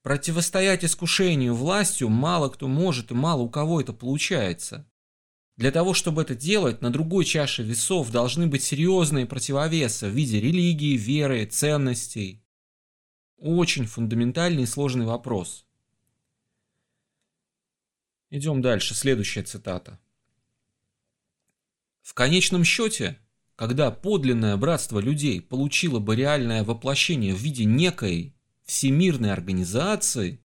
Противостоять 0.03 0.83
искушению 0.83 1.55
властью 1.55 2.09
мало 2.09 2.50
кто 2.50 2.67
может 2.67 3.12
и 3.12 3.13
мало 3.13 3.43
у 3.43 3.50
кого 3.50 3.81
это 3.81 3.93
получается. 3.93 4.86
Для 5.55 5.71
того, 5.71 5.93
чтобы 5.93 6.21
это 6.21 6.36
делать, 6.36 6.81
на 6.81 6.91
другой 6.91 7.24
чаше 7.24 7.63
весов 7.63 8.12
должны 8.12 8.47
быть 8.47 8.63
серьезные 8.63 9.25
противовесы 9.25 10.07
в 10.07 10.12
виде 10.12 10.41
религии, 10.41 10.97
веры, 10.97 11.45
ценностей. 11.45 12.43
Очень 13.38 13.86
фундаментальный 13.86 14.63
и 14.63 14.67
сложный 14.67 15.05
вопрос. 15.05 15.66
Идем 18.29 18.62
дальше, 18.62 18.93
следующая 18.93 19.43
цитата. 19.43 20.00
В 22.01 22.13
конечном 22.13 22.63
счете, 22.63 23.19
когда 23.55 23.89
подлинное 23.89 24.57
братство 24.57 25.00
людей 25.00 25.41
получило 25.41 26.00
бы 26.00 26.15
реальное 26.15 26.63
воплощение 26.63 27.34
в 27.34 27.39
виде 27.39 27.63
некой 27.63 28.36
всемирной 28.65 29.31
организации, 29.31 30.43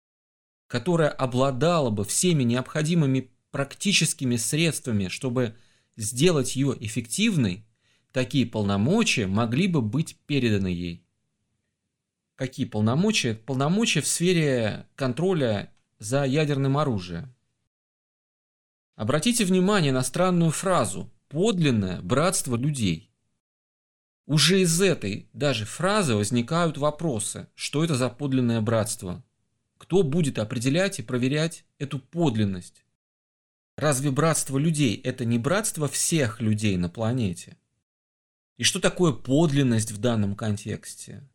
которая 0.67 1.11
обладала 1.11 1.91
бы 1.91 2.05
всеми 2.05 2.45
необходимыми 2.45 3.31
практическими 3.51 4.37
средствами, 4.37 5.09
чтобы 5.09 5.55
сделать 5.97 6.57
ее 6.57 6.77
эффективной, 6.81 7.67
такие 8.11 8.47
полномочия 8.47 9.27
могли 9.27 9.67
бы 9.67 9.83
быть 9.83 10.17
переданы 10.27 10.69
ей. 10.69 11.07
Какие 12.37 12.67
полномочия? 12.67 13.35
Полномочия 13.35 14.01
в 14.01 14.07
сфере 14.07 14.87
контроля 14.95 15.73
за 15.99 16.25
ядерным 16.25 16.77
оружием. 16.77 17.36
Обратите 18.97 19.45
внимание 19.45 19.93
на 19.93 20.03
странную 20.03 20.51
фразу 20.51 21.13
«подлинное 21.29 22.01
братство 22.01 22.57
людей». 22.57 23.11
Уже 24.25 24.63
из 24.63 24.81
этой 24.81 25.29
даже 25.35 25.67
фразы 25.67 26.15
возникают 26.17 26.79
вопросы, 26.79 27.47
что 27.55 27.85
это 27.85 27.95
за 27.95 28.09
подлинное 28.09 28.63
братство? 28.63 29.23
Кто 29.77 30.03
будет 30.03 30.39
определять 30.39 30.99
и 30.99 31.03
проверять 31.03 31.67
эту 31.79 31.99
подлинность? 31.99 32.87
Разве 33.77 34.11
братство 34.11 34.57
людей– 34.57 34.97
это 35.05 35.27
не 35.27 35.39
братство 35.39 35.89
всех 35.89 36.41
людей 36.41 36.79
на 36.79 36.89
планете? 36.89 37.59
И 38.57 38.65
что 38.65 38.81
такое 38.81 39.13
подлинность 39.13 39.93
в 39.93 39.99
данном 39.99 40.35
контексте? 40.35 41.29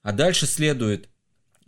А 0.00 0.12
дальше 0.12 0.46
следует, 0.46 1.10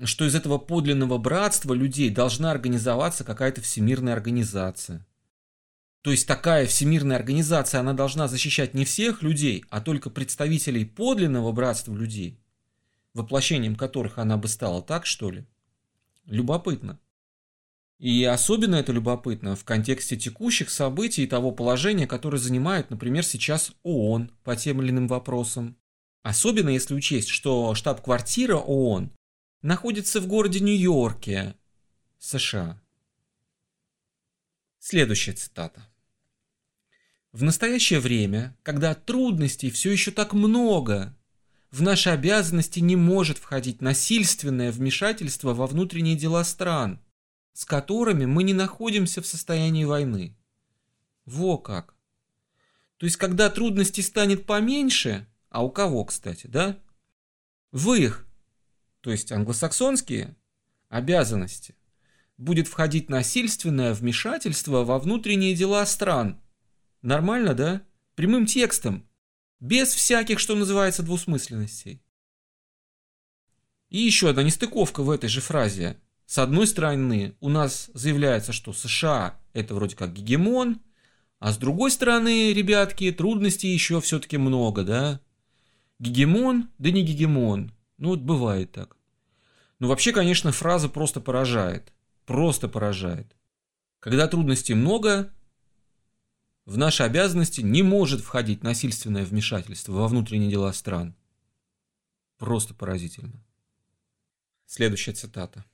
что 0.02 0.24
из 0.24 0.34
этого 0.34 0.56
подлинного 0.56 1.18
братства 1.18 1.74
людей 1.74 2.08
должна 2.08 2.50
организоваться 2.50 3.22
какая-то 3.22 3.60
всемирная 3.60 4.14
организация. 4.14 5.06
То 6.02 6.10
есть 6.10 6.26
такая 6.26 6.66
всемирная 6.66 7.16
организация, 7.16 7.80
она 7.80 7.92
должна 7.92 8.26
защищать 8.26 8.72
не 8.72 8.84
всех 8.84 9.22
людей, 9.22 9.64
а 9.68 9.80
только 9.80 10.08
представителей 10.08 10.86
подлинного 10.86 11.52
братства 11.52 11.94
людей, 11.94 12.40
воплощением 13.12 13.76
которых 13.76 14.18
она 14.18 14.38
бы 14.38 14.48
стала, 14.48 14.80
так 14.82 15.04
что 15.04 15.30
ли? 15.30 15.46
Любопытно. 16.24 16.98
И 17.98 18.24
особенно 18.24 18.76
это 18.76 18.92
любопытно 18.92 19.54
в 19.56 19.64
контексте 19.64 20.16
текущих 20.16 20.70
событий 20.70 21.24
и 21.24 21.26
того 21.26 21.52
положения, 21.52 22.06
которое 22.06 22.38
занимает, 22.38 22.88
например, 22.88 23.22
сейчас 23.22 23.72
ООН 23.82 24.32
по 24.42 24.56
тем 24.56 24.80
или 24.80 24.90
иным 24.90 25.06
вопросам. 25.06 25.76
Особенно 26.22 26.70
если 26.70 26.94
учесть, 26.94 27.28
что 27.28 27.74
штаб-квартира 27.74 28.56
ООН 28.56 29.12
находится 29.60 30.22
в 30.22 30.26
городе 30.26 30.60
Нью-Йорке, 30.60 31.56
США. 32.18 32.80
Следующая 34.78 35.32
цитата. 35.32 35.89
В 37.32 37.44
настоящее 37.44 38.00
время, 38.00 38.56
когда 38.64 38.92
трудностей 38.94 39.70
все 39.70 39.92
еще 39.92 40.10
так 40.10 40.32
много, 40.32 41.16
в 41.70 41.80
наши 41.80 42.10
обязанности 42.10 42.80
не 42.80 42.96
может 42.96 43.38
входить 43.38 43.80
насильственное 43.80 44.72
вмешательство 44.72 45.54
во 45.54 45.68
внутренние 45.68 46.16
дела 46.16 46.42
стран, 46.42 47.00
с 47.52 47.64
которыми 47.64 48.24
мы 48.24 48.42
не 48.42 48.52
находимся 48.52 49.22
в 49.22 49.26
состоянии 49.26 49.84
войны. 49.84 50.36
Во 51.24 51.56
как! 51.56 51.94
То 52.96 53.06
есть, 53.06 53.16
когда 53.16 53.48
трудностей 53.48 54.02
станет 54.02 54.44
поменьше, 54.44 55.28
а 55.50 55.64
у 55.64 55.70
кого, 55.70 56.04
кстати, 56.04 56.48
да? 56.48 56.80
В 57.70 57.92
их, 57.92 58.26
то 59.02 59.12
есть 59.12 59.30
англосаксонские, 59.30 60.36
обязанности 60.88 61.76
будет 62.36 62.66
входить 62.66 63.08
насильственное 63.08 63.94
вмешательство 63.94 64.82
во 64.82 64.98
внутренние 64.98 65.54
дела 65.54 65.86
стран– 65.86 66.40
Нормально, 67.02 67.54
да? 67.54 67.82
Прямым 68.14 68.46
текстом. 68.46 69.08
Без 69.60 69.94
всяких, 69.94 70.38
что 70.38 70.54
называется, 70.54 71.02
двусмысленностей. 71.02 72.02
И 73.88 73.98
еще 73.98 74.30
одна 74.30 74.42
нестыковка 74.42 75.02
в 75.02 75.10
этой 75.10 75.28
же 75.28 75.40
фразе. 75.40 76.00
С 76.26 76.38
одной 76.38 76.66
стороны, 76.66 77.34
у 77.40 77.48
нас 77.48 77.90
заявляется, 77.92 78.52
что 78.52 78.72
США 78.72 79.40
это 79.52 79.74
вроде 79.74 79.96
как 79.96 80.12
гегемон, 80.12 80.80
а 81.38 81.52
с 81.52 81.56
другой 81.56 81.90
стороны, 81.90 82.52
ребятки, 82.52 83.10
трудностей 83.10 83.68
еще 83.68 84.00
все-таки 84.00 84.36
много, 84.36 84.84
да? 84.84 85.20
Гегемон, 85.98 86.70
да 86.78 86.90
не 86.90 87.02
гегемон. 87.02 87.72
Ну 87.98 88.10
вот 88.10 88.20
бывает 88.20 88.72
так. 88.72 88.96
Но 89.78 89.88
вообще, 89.88 90.12
конечно, 90.12 90.52
фраза 90.52 90.88
просто 90.88 91.20
поражает. 91.20 91.92
Просто 92.26 92.68
поражает. 92.68 93.34
Когда 93.98 94.28
трудностей 94.28 94.74
много, 94.74 95.32
в 96.66 96.76
наши 96.76 97.02
обязанности 97.02 97.60
не 97.60 97.82
может 97.82 98.20
входить 98.20 98.62
насильственное 98.62 99.24
вмешательство 99.24 99.92
во 99.92 100.08
внутренние 100.08 100.50
дела 100.50 100.72
стран. 100.72 101.14
Просто 102.38 102.74
поразительно. 102.74 103.44
Следующая 104.66 105.12
цитата. 105.12 105.64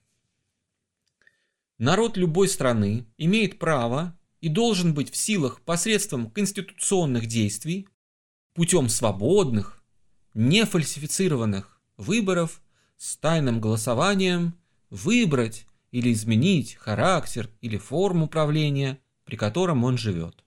Народ 1.79 2.17
любой 2.17 2.49
страны 2.49 3.07
имеет 3.19 3.59
право 3.59 4.19
и 4.41 4.49
должен 4.49 4.95
быть 4.95 5.11
в 5.11 5.17
силах 5.17 5.61
посредством 5.61 6.31
конституционных 6.31 7.27
действий, 7.27 7.89
путем 8.55 8.89
свободных, 8.89 9.83
нефальсифицированных 10.33 11.81
выборов 11.99 12.63
с 12.97 13.17
тайным 13.19 13.61
голосованием 13.61 14.59
выбрать 14.89 15.67
или 15.91 16.13
изменить 16.13 16.75
характер 16.77 17.51
или 17.61 17.77
форму 17.77 18.29
правления, 18.29 18.99
при 19.25 19.37
котором 19.37 19.85
он 19.85 19.99
живет 19.99 20.46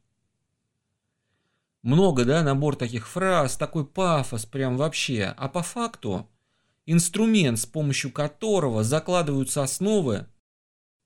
много, 1.82 2.26
да, 2.26 2.44
набор 2.44 2.76
таких 2.76 3.08
фраз, 3.08 3.56
такой 3.56 3.86
пафос 3.86 4.46
прям 4.46 4.78
вообще. 4.78 5.34
А 5.38 5.48
по 5.48 5.64
факту 5.64 6.30
инструмент, 6.86 7.60
с 7.60 7.66
помощью 7.66 8.12
которого 8.12 8.84
закладываются 8.84 9.64
основы 9.64 10.28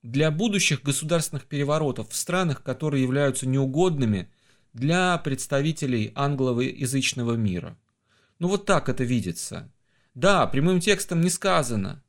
для 0.02 0.30
будущих 0.30 0.82
государственных 0.82 1.46
переворотов 1.46 2.10
в 2.10 2.16
странах, 2.16 2.62
которые 2.62 3.02
являются 3.02 3.46
неугодными 3.46 4.30
для 4.72 5.16
представителей 5.18 6.12
англоязычного 6.14 7.34
мира. 7.34 7.78
Ну 8.38 8.48
вот 8.48 8.66
так 8.66 8.88
это 8.88 9.04
видится. 9.04 9.72
Да, 10.14 10.46
прямым 10.46 10.80
текстом 10.80 11.20
не 11.20 11.30
сказано. 11.30 12.02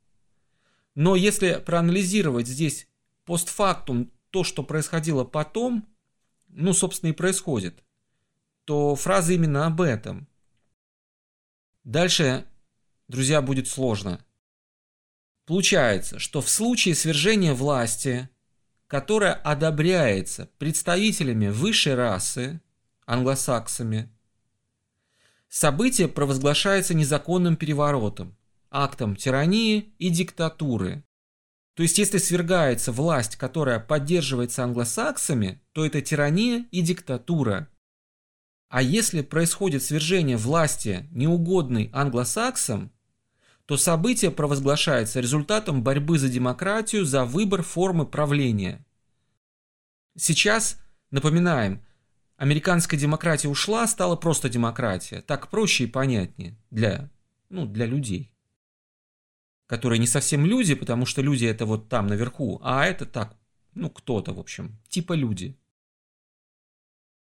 Но 0.94 1.14
если 1.14 1.62
проанализировать 1.64 2.48
здесь 2.48 2.88
постфактум 3.24 4.10
то, 4.30 4.44
что 4.44 4.62
происходило 4.62 5.24
потом, 5.24 5.86
ну, 6.48 6.72
собственно, 6.72 7.10
и 7.10 7.14
происходит. 7.14 7.84
То 8.66 8.96
фраза 8.96 9.32
именно 9.32 9.66
об 9.66 9.80
этом. 9.80 10.28
Дальше, 11.84 12.44
друзья, 13.06 13.40
будет 13.40 13.68
сложно. 13.68 14.20
Получается, 15.46 16.18
что 16.18 16.42
в 16.42 16.50
случае 16.50 16.96
свержения 16.96 17.54
власти, 17.54 18.28
которая 18.88 19.34
одобряется 19.34 20.50
представителями 20.58 21.46
высшей 21.46 21.94
расы, 21.94 22.60
англосаксами, 23.06 24.10
событие 25.48 26.08
провозглашается 26.08 26.92
незаконным 26.92 27.56
переворотом, 27.56 28.36
актом 28.68 29.14
тирании 29.14 29.94
и 29.98 30.10
диктатуры. 30.10 31.04
То 31.74 31.84
есть, 31.84 31.98
если 31.98 32.18
свергается 32.18 32.90
власть, 32.90 33.36
которая 33.36 33.78
поддерживается 33.78 34.64
англосаксами, 34.64 35.62
то 35.72 35.86
это 35.86 36.00
тирания 36.00 36.66
и 36.72 36.80
диктатура. 36.80 37.68
А 38.68 38.82
если 38.82 39.22
происходит 39.22 39.82
свержение 39.82 40.36
власти, 40.36 41.08
неугодной 41.12 41.90
англосаксам, 41.92 42.92
то 43.64 43.76
событие 43.76 44.30
провозглашается 44.30 45.20
результатом 45.20 45.82
борьбы 45.82 46.18
за 46.18 46.28
демократию, 46.28 47.04
за 47.04 47.24
выбор 47.24 47.62
формы 47.62 48.06
правления. 48.06 48.84
Сейчас, 50.16 50.80
напоминаем, 51.10 51.84
американская 52.36 52.98
демократия 52.98 53.48
ушла, 53.48 53.86
стала 53.86 54.16
просто 54.16 54.48
демократия. 54.48 55.20
Так 55.20 55.48
проще 55.50 55.84
и 55.84 55.88
понятнее 55.88 56.56
для, 56.70 57.10
ну, 57.48 57.66
для 57.66 57.86
людей. 57.86 58.32
Которые 59.66 59.98
не 59.98 60.06
совсем 60.06 60.46
люди, 60.46 60.74
потому 60.74 61.06
что 61.06 61.22
люди 61.22 61.44
это 61.44 61.66
вот 61.66 61.88
там 61.88 62.06
наверху, 62.06 62.60
а 62.62 62.86
это 62.86 63.04
так, 63.04 63.36
ну 63.74 63.90
кто-то, 63.90 64.32
в 64.32 64.38
общем, 64.38 64.78
типа 64.88 65.12
люди. 65.12 65.58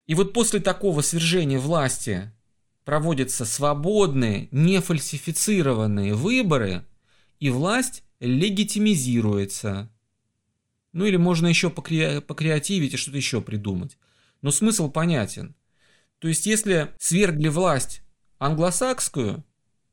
И 0.07 0.15
вот 0.15 0.33
после 0.33 0.61
такого 0.61 1.01
свержения 1.01 1.59
власти 1.59 2.33
проводятся 2.85 3.45
свободные, 3.45 4.49
нефальсифицированные 4.53 6.15
выборы, 6.15 6.85
и 7.41 7.51
власть 7.51 8.05
легитимизируется. 8.21 9.91
Ну 10.93 11.05
или 11.05 11.17
можно 11.17 11.47
еще 11.49 11.69
покре- 11.69 12.21
покреативить 12.21 12.95
и 12.95 12.97
что-то 12.97 13.17
еще 13.17 13.41
придумать. 13.43 13.99
Но 14.43 14.51
смысл 14.51 14.91
понятен. 14.91 15.55
То 16.19 16.29
есть 16.29 16.47
если 16.47 16.95
свергли 16.99 17.49
власть 17.49 18.03
англосакскую, 18.39 19.45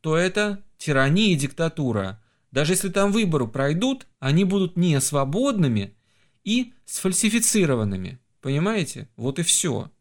то 0.01 0.15
это 0.15 0.63
тирания 0.77 1.33
и 1.33 1.35
диктатура. 1.35 2.21
Даже 2.51 2.73
если 2.73 2.89
там 2.89 3.11
выборы 3.11 3.47
пройдут, 3.47 4.05
они 4.19 4.43
будут 4.43 4.77
не 4.77 5.01
свободными 5.01 5.95
и 6.43 6.73
сфальсифицированными. 6.85 8.19
Понимаете? 8.41 9.09
Вот 9.15 9.39
и 9.39 9.41
все. 9.41 9.91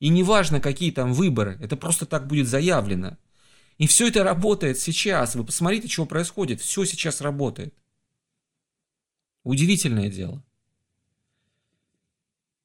И 0.00 0.08
неважно, 0.08 0.60
какие 0.60 0.92
там 0.92 1.12
выборы, 1.12 1.58
это 1.60 1.76
просто 1.76 2.06
так 2.06 2.26
будет 2.26 2.46
заявлено. 2.48 3.16
И 3.78 3.86
все 3.86 4.08
это 4.08 4.24
работает 4.24 4.78
сейчас. 4.78 5.34
Вы 5.34 5.44
посмотрите, 5.44 5.88
что 5.88 6.06
происходит. 6.06 6.60
Все 6.60 6.84
сейчас 6.84 7.20
работает. 7.20 7.74
Удивительное 9.44 10.10
дело. 10.10 10.44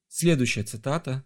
Следующая 0.08 0.64
цитата. 0.64 1.24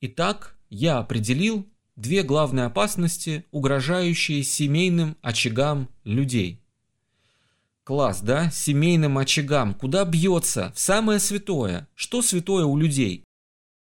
Итак, 0.00 0.56
я 0.68 0.98
определил 0.98 1.68
две 1.96 2.22
главные 2.22 2.66
опасности, 2.66 3.44
угрожающие 3.50 4.42
семейным 4.42 5.16
очагам 5.22 5.88
людей. 6.04 6.62
Класс, 7.84 8.20
да? 8.20 8.50
Семейным 8.50 9.16
очагам. 9.16 9.74
Куда 9.74 10.04
бьется? 10.04 10.72
В 10.74 10.80
самое 10.80 11.18
святое. 11.18 11.88
Что 11.94 12.20
святое 12.20 12.64
у 12.64 12.76
людей? 12.76 13.25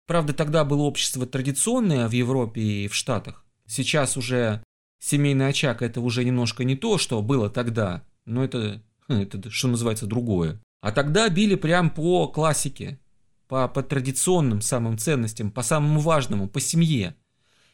Правда, 0.05 0.33
тогда 0.33 0.65
было 0.65 0.83
общество 0.83 1.25
традиционное 1.25 2.07
в 2.07 2.11
Европе 2.11 2.61
и 2.61 2.87
в 2.87 2.95
Штатах. 2.95 3.45
Сейчас 3.65 4.17
уже 4.17 4.63
семейный 4.99 5.47
очаг 5.47 5.81
это 5.81 6.01
уже 6.01 6.23
немножко 6.23 6.63
не 6.63 6.75
то, 6.75 6.97
что 6.97 7.21
было 7.21 7.49
тогда, 7.49 8.03
но 8.25 8.43
это, 8.43 8.81
это 9.07 9.49
что 9.49 9.69
называется, 9.69 10.05
другое. 10.05 10.61
А 10.81 10.91
тогда 10.91 11.29
били 11.29 11.55
прям 11.55 11.89
по 11.89 12.27
классике, 12.27 12.99
по, 13.47 13.67
по 13.69 13.81
традиционным 13.81 14.61
самым 14.61 14.97
ценностям, 14.97 15.51
по 15.51 15.61
самому 15.61 16.01
важному, 16.01 16.49
по 16.49 16.59
семье. 16.59 17.15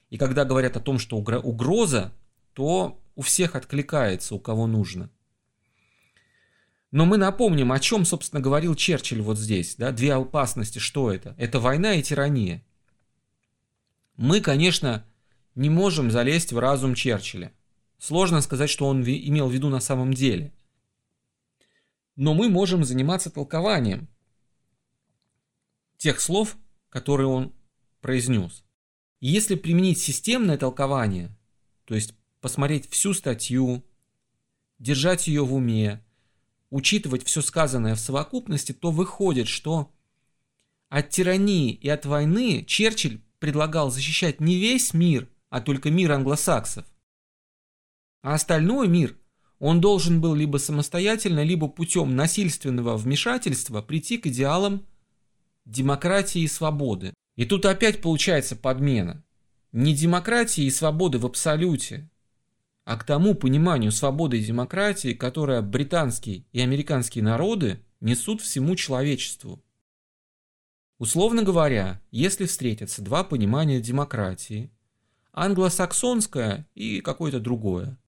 И 0.09 0.17
когда 0.17 0.45
говорят 0.45 0.77
о 0.77 0.81
том, 0.81 0.99
что 0.99 1.17
угроза, 1.17 2.13
то 2.53 3.01
у 3.15 3.21
всех 3.21 3.55
откликается, 3.55 4.35
у 4.35 4.39
кого 4.39 4.67
нужно. 4.67 5.09
Но 6.91 7.05
мы 7.05 7.17
напомним, 7.17 7.71
о 7.71 7.79
чем, 7.79 8.03
собственно, 8.03 8.41
говорил 8.41 8.75
Черчилль 8.75 9.21
вот 9.21 9.37
здесь. 9.37 9.75
Да? 9.75 9.91
Две 9.91 10.13
опасности, 10.13 10.79
что 10.79 11.11
это? 11.11 11.35
Это 11.37 11.59
война 11.59 11.93
и 11.93 12.03
тирания. 12.03 12.65
Мы, 14.15 14.41
конечно, 14.41 15.05
не 15.55 15.69
можем 15.69 16.09
залезть 16.09 16.51
в 16.51 16.57
разум 16.57 16.95
Черчилля. 16.95 17.53
Сложно 17.99 18.41
сказать, 18.41 18.69
что 18.69 18.87
он 18.87 19.03
имел 19.03 19.49
в 19.49 19.53
виду 19.53 19.69
на 19.69 19.79
самом 19.79 20.13
деле. 20.13 20.53
Но 22.15 22.33
мы 22.33 22.49
можем 22.49 22.83
заниматься 22.83 23.29
толкованием 23.29 24.09
тех 25.97 26.19
слов, 26.19 26.57
которые 26.89 27.27
он 27.27 27.53
произнес. 28.01 28.63
Если 29.19 29.55
применить 29.55 29.99
системное 29.99 30.57
толкование, 30.57 31.29
то 31.85 31.93
есть 31.93 32.15
посмотреть 32.41 32.89
всю 32.89 33.13
статью, 33.13 33.83
держать 34.79 35.27
ее 35.27 35.45
в 35.45 35.53
уме, 35.53 36.03
учитывать 36.69 37.25
все 37.25 37.41
сказанное 37.41 37.95
в 37.95 37.99
совокупности, 37.99 38.71
то 38.71 38.91
выходит, 38.91 39.47
что 39.47 39.91
от 40.89 41.09
тирании 41.09 41.71
и 41.71 41.87
от 41.89 42.05
войны 42.05 42.63
Черчилль 42.65 43.21
предлагал 43.39 43.91
защищать 43.91 44.41
не 44.41 44.55
весь 44.55 44.93
мир, 44.93 45.29
а 45.49 45.61
только 45.61 45.89
мир 45.91 46.11
англосаксов. 46.11 46.85
А 48.21 48.33
остальной 48.33 48.87
мир 48.87 49.17
он 49.59 49.81
должен 49.81 50.21
был 50.21 50.35
либо 50.35 50.57
самостоятельно, 50.57 51.43
либо 51.43 51.67
путем 51.67 52.15
насильственного 52.15 52.97
вмешательства 52.97 53.81
прийти 53.81 54.17
к 54.17 54.27
идеалам 54.27 54.85
демократии 55.65 56.41
и 56.41 56.47
свободы. 56.47 57.13
И 57.35 57.45
тут 57.45 57.65
опять 57.65 58.01
получается 58.01 58.55
подмена. 58.55 59.23
Не 59.71 59.93
демократии 59.93 60.63
и 60.63 60.71
свободы 60.71 61.19
в 61.19 61.25
абсолюте, 61.25 62.09
а 62.89 62.97
к 62.97 63.03
тому 63.03 63.35
пониманию 63.35 63.91
свободы 63.91 64.39
и 64.39 64.43
демократии, 64.43 65.13
которое 65.13 65.61
британские 65.61 66.43
и 66.51 66.59
американские 66.59 67.23
народы 67.23 67.83
несут 68.01 68.41
всему 68.41 68.75
человечеству. 68.75 69.63
Условно 70.97 71.43
говоря, 71.43 72.01
если 72.09 72.47
встретятся 72.47 73.03
два 73.03 73.23
понимания 73.23 73.79
демократии, 73.79 74.71
англосаксонское 75.33 76.65
и 76.73 77.01
какое-то 77.01 77.39
другое, 77.39 77.99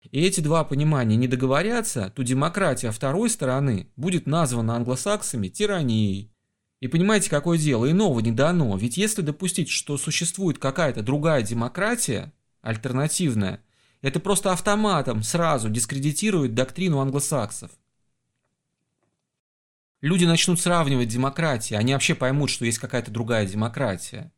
и 0.00 0.22
эти 0.22 0.40
два 0.40 0.64
понимания 0.64 1.16
не 1.16 1.28
договорятся, 1.28 2.10
то 2.16 2.22
демократия 2.22 2.92
второй 2.92 3.28
стороны 3.28 3.90
будет 3.94 4.24
названа 4.24 4.76
англосаксами 4.76 5.48
тиранией. 5.48 6.32
И 6.80 6.88
понимаете, 6.88 7.28
какое 7.28 7.58
дело? 7.58 7.90
Иного 7.90 8.20
не 8.20 8.32
дано. 8.32 8.74
Ведь 8.78 8.96
если 8.96 9.20
допустить, 9.20 9.68
что 9.68 9.98
существует 9.98 10.56
какая-то 10.56 11.02
другая 11.02 11.42
демократия, 11.42 12.32
альтернативная, 12.62 13.60
это 14.04 14.20
просто 14.20 14.52
автоматом 14.52 15.22
сразу 15.22 15.70
дискредитирует 15.70 16.54
доктрину 16.54 17.00
англосаксов. 17.00 17.70
Люди 20.02 20.26
начнут 20.26 20.60
сравнивать 20.60 21.08
демократии, 21.08 21.74
они 21.74 21.94
вообще 21.94 22.14
поймут, 22.14 22.50
что 22.50 22.66
есть 22.66 22.78
какая-то 22.78 23.10
другая 23.10 23.46
демократия. 23.46 24.30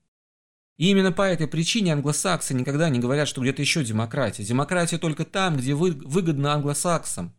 И 0.77 0.89
именно 0.89 1.11
по 1.11 1.23
этой 1.23 1.49
причине 1.49 1.95
англосаксы 1.95 2.55
никогда 2.55 2.89
не 2.91 3.01
говорят, 3.01 3.27
что 3.27 3.41
где-то 3.41 3.61
еще 3.61 3.83
демократия. 3.83 4.45
Демократия 4.45 4.99
только 4.99 5.25
там, 5.25 5.57
где 5.57 5.75
вы, 5.75 5.91
выгодно 5.91 6.53
англосаксам. 6.53 7.35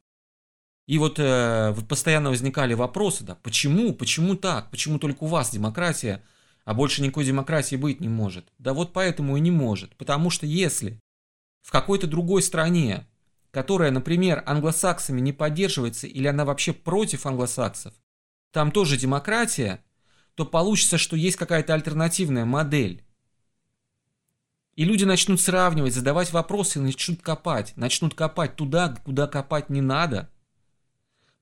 И 0.86 0.98
вот 0.98 1.20
э, 1.20 1.74
постоянно 1.88 2.30
возникали 2.30 2.74
вопросы, 2.74 3.24
да, 3.24 3.36
почему, 3.36 3.94
почему 3.94 4.36
так, 4.36 4.70
почему 4.70 5.00
только 5.00 5.24
у 5.24 5.28
вас 5.28 5.50
демократия, 5.52 6.22
а 6.66 6.74
больше 6.74 7.02
никакой 7.02 7.24
демократии 7.24 7.78
быть 7.78 8.02
не 8.02 8.10
может. 8.10 8.52
Да 8.58 8.74
вот 8.74 8.92
поэтому 8.92 9.38
и 9.38 9.40
не 9.40 9.52
может, 9.52 9.96
потому 9.96 10.30
что 10.30 10.46
если 10.46 11.00
в 11.68 11.72
какой-то 11.72 12.08
другой 12.08 12.42
стране, 12.44 13.06
которая, 13.52 13.92
например, 13.92 14.42
англосаксами 14.46 15.20
не 15.20 15.34
поддерживается 15.34 16.08
или 16.08 16.26
она 16.26 16.46
вообще 16.46 16.72
против 16.72 17.26
англосаксов, 17.26 17.94
там 18.52 18.72
тоже 18.72 18.96
демократия, 18.96 19.84
то 20.36 20.46
получится, 20.46 20.98
что 20.98 21.18
есть 21.18 21.36
какая-то 21.36 21.74
альтернативная 21.74 22.46
модель. 22.46 23.04
И 24.76 24.86
люди 24.86 25.04
начнут 25.04 25.42
сравнивать, 25.42 25.94
задавать 25.94 26.32
вопросы 26.32 26.80
начнут 26.80 27.22
копать. 27.22 27.76
Начнут 27.76 28.14
копать 28.14 28.56
туда, 28.56 28.96
куда 29.04 29.28
копать 29.28 29.70
не 29.70 29.82
надо. 29.82 30.32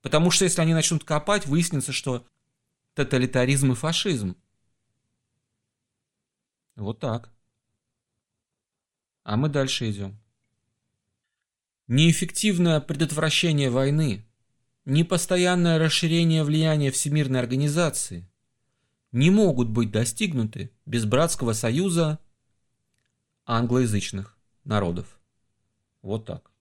Потому 0.01 0.31
что 0.31 0.45
если 0.45 0.59
они 0.59 0.73
начнут 0.73 1.03
копать, 1.03 1.45
выяснится, 1.45 1.91
что 1.91 2.25
тоталитаризм 2.95 3.73
и 3.73 3.75
фашизм. 3.75 4.35
Вот 6.75 6.99
так. 6.99 7.34
А 9.25 9.37
мы 9.37 9.49
дальше 9.49 9.89
идем. 9.89 10.19
Неэффективное 11.87 12.79
предотвращение 12.79 13.71
войны, 13.71 14.23
непостоянное 14.85 15.79
расширение 15.79 16.43
влияния 16.43 16.91
Всемирной 16.91 17.39
организации, 17.39 18.29
не 19.11 19.31
могут 19.31 19.67
быть 19.67 19.89
достигнуты 19.89 20.71
без 20.85 21.05
братского 21.05 21.53
союза 21.53 22.19
англоязычных 23.47 24.37
народов. 24.63 25.19
Вот 26.03 26.25
так. 26.25 26.51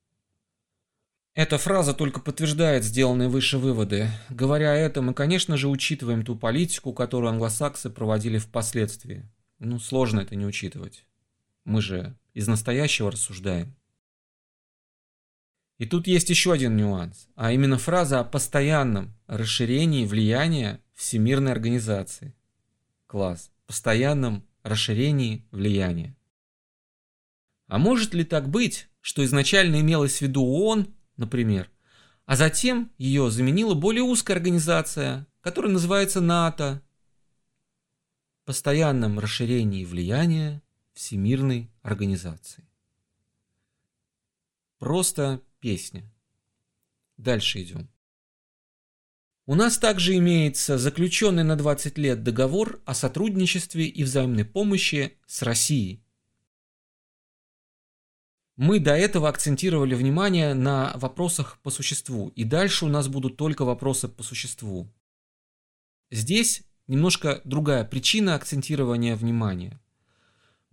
Эта 1.35 1.59
фраза 1.59 1.93
только 1.93 2.21
подтверждает 2.21 2.83
сделанные 2.83 3.29
выше 3.29 3.59
выводы. 3.59 4.09
Говоря 4.31 4.75
это, 4.75 5.03
мы, 5.03 5.13
конечно 5.13 5.59
же, 5.59 5.69
учитываем 5.69 6.25
ту 6.25 6.35
политику, 6.35 6.95
которую 6.95 7.31
англосаксы 7.31 7.91
проводили 7.91 8.39
впоследствии. 8.39 9.29
Ну, 9.59 9.79
сложно 9.79 10.21
это 10.21 10.35
не 10.35 10.47
учитывать. 10.47 11.05
Мы 11.65 11.83
же 11.83 12.17
из 12.35 12.49
настоящего 12.49 13.11
рассуждаем. 13.11 13.75
И 15.79 15.87
тут 15.87 16.07
есть 16.07 16.31
еще 16.31 16.53
один 16.53 16.77
нюанс, 16.77 17.29
а 17.35 17.53
именно 17.53 17.79
фраза 17.79 18.21
о 18.21 18.25
постоянном 18.25 19.15
расширении 19.27 20.07
влияния 20.07 20.81
Всемирной 20.95 21.53
организации. 21.53 22.35
Класс. 23.07 23.51
Постоянном 23.67 24.47
расширении 24.63 25.47
влияния. 25.51 26.17
А 27.67 27.79
может 27.79 28.15
ли 28.15 28.25
так 28.25 28.49
быть, 28.49 28.89
что 29.01 29.25
изначально 29.25 29.81
имелось 29.81 30.19
в 30.19 30.23
виду 30.23 30.45
ООН, 30.45 30.95
например, 31.17 31.71
а 32.27 32.37
затем 32.37 32.91
ее 32.97 33.31
заменила 33.31 33.75
более 33.75 34.03
узкая 34.03 34.37
организация, 34.37 35.27
которая 35.41 35.73
называется 35.73 36.21
НАТО. 36.21 36.83
Постоянном 38.45 39.19
расширении 39.19 39.85
влияния 39.85 40.63
Всемирной 40.95 41.71
организации. 41.83 42.65
Просто 44.79 45.43
песня. 45.61 46.11
Дальше 47.17 47.63
идем. 47.63 47.89
У 49.47 49.55
нас 49.55 49.77
также 49.77 50.17
имеется 50.17 50.79
заключенный 50.79 51.45
на 51.45 51.57
20 51.57 51.99
лет 51.99 52.23
договор 52.23 52.81
о 52.87 52.95
сотрудничестве 52.95 53.87
и 53.87 54.03
взаимной 54.03 54.45
помощи 54.45 55.19
с 55.27 55.43
Россией. 55.43 56.03
Мы 58.57 58.79
до 58.79 58.93
этого 58.93 59.29
акцентировали 59.29 59.95
внимание 59.95 60.55
на 60.55 60.93
вопросах 60.95 61.59
по 61.61 61.71
существу, 61.71 62.29
и 62.37 62.45
дальше 62.45 62.87
у 62.87 62.89
нас 62.89 63.09
будут 63.09 63.37
только 63.37 63.65
вопросы 63.65 64.09
по 64.09 64.23
существу. 64.23 64.89
Здесь 66.11 66.63
немножко 66.87 67.43
другая 67.45 67.85
причина 67.85 68.37
акцентирования 68.37 69.17
внимания. 69.17 69.81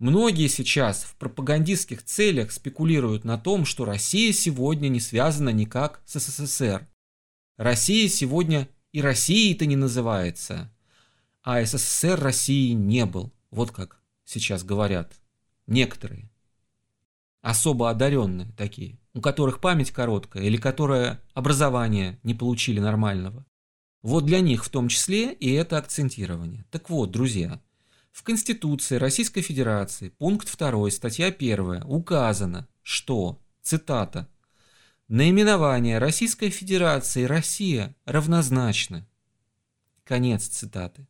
Многие 0.02 0.48
сейчас 0.48 1.04
в 1.04 1.14
пропагандистских 1.14 2.02
целях 2.02 2.50
спекулируют 2.50 3.22
на 3.22 3.38
том, 3.38 3.64
что 3.64 3.84
Россия 3.84 4.32
сегодня 4.32 4.88
не 4.88 4.98
связана 4.98 5.50
никак 5.50 6.02
с 6.06 6.18
СССР. 6.18 6.88
Россия 7.56 8.08
сегодня 8.08 8.68
и 8.90 9.00
Россией-то 9.00 9.64
не 9.64 9.76
называется, 9.76 10.72
а 11.44 11.64
СССР 11.64 12.18
России 12.18 12.72
не 12.72 13.06
был. 13.06 13.32
Вот 13.52 13.70
как 13.70 14.02
сейчас 14.24 14.64
говорят 14.64 15.20
некоторые 15.68 16.32
особо 17.40 17.88
одаренные 17.88 18.50
такие, 18.56 18.98
у 19.14 19.20
которых 19.20 19.60
память 19.60 19.92
короткая 19.92 20.42
или 20.42 20.56
которые 20.56 21.20
образование 21.32 22.18
не 22.24 22.34
получили 22.34 22.80
нормального. 22.80 23.46
Вот 24.02 24.26
для 24.26 24.40
них 24.40 24.64
в 24.64 24.68
том 24.68 24.88
числе 24.88 25.32
и 25.32 25.52
это 25.52 25.78
акцентирование. 25.78 26.64
Так 26.72 26.90
вот, 26.90 27.12
друзья, 27.12 27.62
в 28.12 28.22
Конституции 28.22 28.96
Российской 28.96 29.40
Федерации, 29.40 30.10
пункт 30.10 30.56
2, 30.56 30.90
статья 30.90 31.28
1, 31.28 31.82
указано, 31.86 32.68
что, 32.82 33.40
цитата, 33.62 34.28
«Наименование 35.08 35.98
Российской 35.98 36.50
Федерации 36.50 37.24
Россия 37.24 37.96
равнозначно». 38.04 39.08
Конец 40.04 40.46
цитаты. 40.46 41.08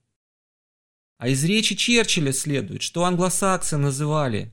А 1.18 1.28
из 1.28 1.44
речи 1.44 1.74
Черчилля 1.74 2.32
следует, 2.32 2.82
что 2.82 3.04
англосаксы 3.04 3.76
называли 3.76 4.52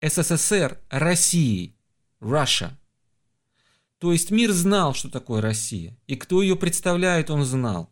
СССР 0.00 0.80
Россией, 0.90 1.76
Russia. 2.20 2.70
То 3.98 4.12
есть 4.12 4.30
мир 4.30 4.52
знал, 4.52 4.94
что 4.94 5.08
такое 5.08 5.40
Россия, 5.40 5.96
и 6.08 6.16
кто 6.16 6.42
ее 6.42 6.56
представляет, 6.56 7.30
он 7.30 7.44
знал. 7.44 7.91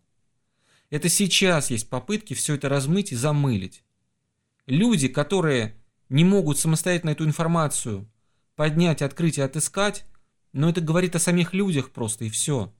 Это 0.90 1.08
сейчас 1.08 1.70
есть 1.70 1.88
попытки 1.88 2.34
все 2.34 2.54
это 2.54 2.68
размыть 2.68 3.12
и 3.12 3.16
замылить. 3.16 3.84
Люди, 4.66 5.08
которые 5.08 5.76
не 6.08 6.24
могут 6.24 6.58
самостоятельно 6.58 7.10
эту 7.10 7.24
информацию 7.24 8.10
поднять, 8.56 9.00
открыть 9.00 9.38
и 9.38 9.42
отыскать, 9.42 10.04
но 10.52 10.68
это 10.68 10.80
говорит 10.80 11.14
о 11.14 11.20
самих 11.20 11.54
людях 11.54 11.92
просто 11.92 12.24
и 12.24 12.30
все. 12.30 12.74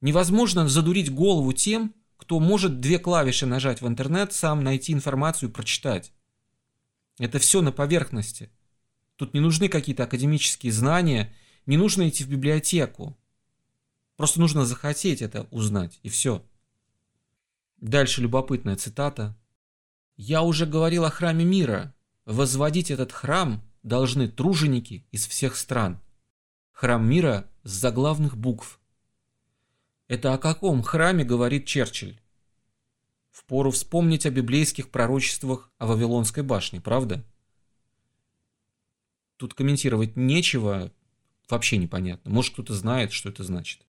Невозможно 0.00 0.68
задурить 0.68 1.12
голову 1.12 1.52
тем, 1.52 1.94
кто 2.16 2.38
может 2.38 2.80
две 2.80 2.98
клавиши 2.98 3.44
нажать 3.44 3.82
в 3.82 3.88
интернет, 3.88 4.32
сам 4.32 4.62
найти 4.62 4.92
информацию 4.92 5.50
и 5.50 5.52
прочитать. 5.52 6.12
Это 7.18 7.38
все 7.38 7.60
на 7.60 7.72
поверхности. 7.72 8.50
Тут 9.16 9.34
не 9.34 9.40
нужны 9.40 9.68
какие-то 9.68 10.04
академические 10.04 10.72
знания, 10.72 11.34
не 11.66 11.76
нужно 11.76 12.08
идти 12.08 12.24
в 12.24 12.28
библиотеку. 12.28 13.16
Просто 14.16 14.40
нужно 14.40 14.64
захотеть 14.64 15.22
это 15.22 15.48
узнать, 15.50 15.98
и 16.02 16.08
все. 16.08 16.44
Дальше 17.84 18.22
любопытная 18.22 18.76
цитата. 18.76 19.36
«Я 20.16 20.40
уже 20.40 20.64
говорил 20.64 21.04
о 21.04 21.10
храме 21.10 21.44
мира. 21.44 21.94
Возводить 22.24 22.90
этот 22.90 23.12
храм 23.12 23.62
должны 23.82 24.26
труженики 24.26 25.06
из 25.10 25.26
всех 25.26 25.54
стран. 25.54 26.00
Храм 26.72 27.06
мира 27.06 27.46
с 27.62 27.72
заглавных 27.72 28.38
букв». 28.38 28.80
Это 30.08 30.32
о 30.32 30.38
каком 30.38 30.82
храме 30.82 31.24
говорит 31.24 31.66
Черчилль? 31.66 32.18
Впору 33.30 33.70
вспомнить 33.70 34.24
о 34.24 34.30
библейских 34.30 34.88
пророчествах 34.88 35.70
о 35.76 35.86
Вавилонской 35.86 36.42
башне, 36.42 36.80
правда? 36.80 37.22
Тут 39.36 39.52
комментировать 39.52 40.16
нечего, 40.16 40.90
вообще 41.50 41.76
непонятно. 41.76 42.30
Может, 42.30 42.54
кто-то 42.54 42.72
знает, 42.72 43.12
что 43.12 43.28
это 43.28 43.44
значит. 43.44 43.82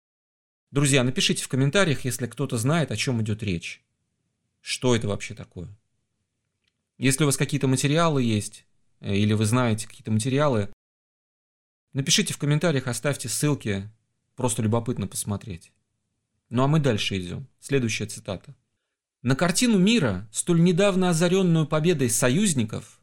Друзья, 0.71 1.03
напишите 1.03 1.43
в 1.43 1.47
комментариях, 1.47 2.05
если 2.05 2.25
кто-то 2.25 2.57
знает, 2.57 2.91
о 2.91 2.95
чем 2.95 3.21
идет 3.21 3.43
речь. 3.43 3.82
Что 4.63 4.95
это 4.95 5.09
вообще 5.09 5.35
такое? 5.35 5.67
Если 6.97 7.23
у 7.23 7.25
вас 7.25 7.35
какие-то 7.35 7.67
материалы 7.67 8.23
есть, 8.23 8.65
э, 9.01 9.13
или 9.13 9.33
вы 9.33 9.45
знаете 9.45 9.89
какие-то 9.89 10.09
материалы, 10.09 10.69
напишите 11.91 12.33
в 12.33 12.37
комментариях, 12.37 12.87
оставьте 12.87 13.27
ссылки, 13.27 13.91
просто 14.37 14.61
любопытно 14.61 15.05
посмотреть. 15.05 15.73
Ну 16.47 16.63
а 16.63 16.67
мы 16.67 16.79
дальше 16.79 17.19
идем. 17.19 17.49
Следующая 17.59 18.05
цитата. 18.05 18.55
На 19.21 19.35
картину 19.35 19.77
мира, 19.77 20.29
столь 20.31 20.63
недавно 20.63 21.09
озаренную 21.09 21.67
победой 21.67 22.09
союзников, 22.09 23.01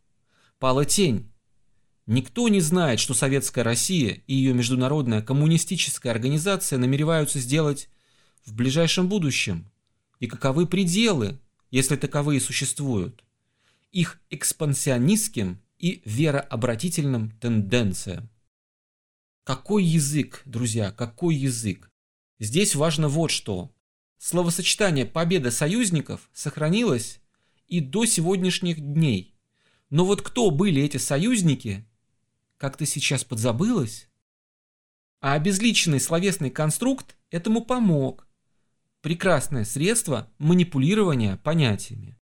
пала 0.58 0.86
тень. 0.86 1.30
Никто 2.06 2.48
не 2.48 2.62
знает, 2.62 3.00
что 3.00 3.12
Советская 3.12 3.64
Россия 3.64 4.22
и 4.26 4.34
ее 4.34 4.54
международная 4.54 5.20
коммунистическая 5.20 6.08
организация 6.08 6.78
намереваются 6.78 7.38
сделать 7.38 7.90
в 8.46 8.54
ближайшем 8.54 9.10
будущем, 9.10 9.70
и 10.20 10.26
каковы 10.26 10.66
пределы, 10.66 11.38
если 11.70 11.96
таковые 11.96 12.40
существуют, 12.40 13.24
их 13.92 14.20
экспансионистским 14.30 15.62
и 15.78 16.02
верообратительным 16.04 17.30
тенденциям. 17.38 18.28
Какой 19.44 19.84
язык, 19.84 20.42
друзья, 20.44 20.92
какой 20.92 21.34
язык? 21.34 21.90
Здесь 22.38 22.74
важно 22.74 23.08
вот 23.08 23.30
что. 23.30 23.74
Словосочетание 24.18 25.06
«победа 25.06 25.50
союзников» 25.50 26.28
сохранилось 26.32 27.20
и 27.66 27.80
до 27.80 28.04
сегодняшних 28.04 28.80
дней. 28.80 29.34
Но 29.88 30.04
вот 30.04 30.22
кто 30.22 30.50
были 30.50 30.82
эти 30.82 30.98
союзники, 30.98 31.86
как-то 32.58 32.84
сейчас 32.84 33.24
подзабылось? 33.24 34.08
А 35.20 35.34
обезличенный 35.34 36.00
словесный 36.00 36.50
конструкт 36.50 37.16
этому 37.30 37.64
помог. 37.64 38.28
Прекрасное 39.02 39.64
средство 39.64 40.30
манипулирования 40.38 41.36
понятиями. 41.38 42.18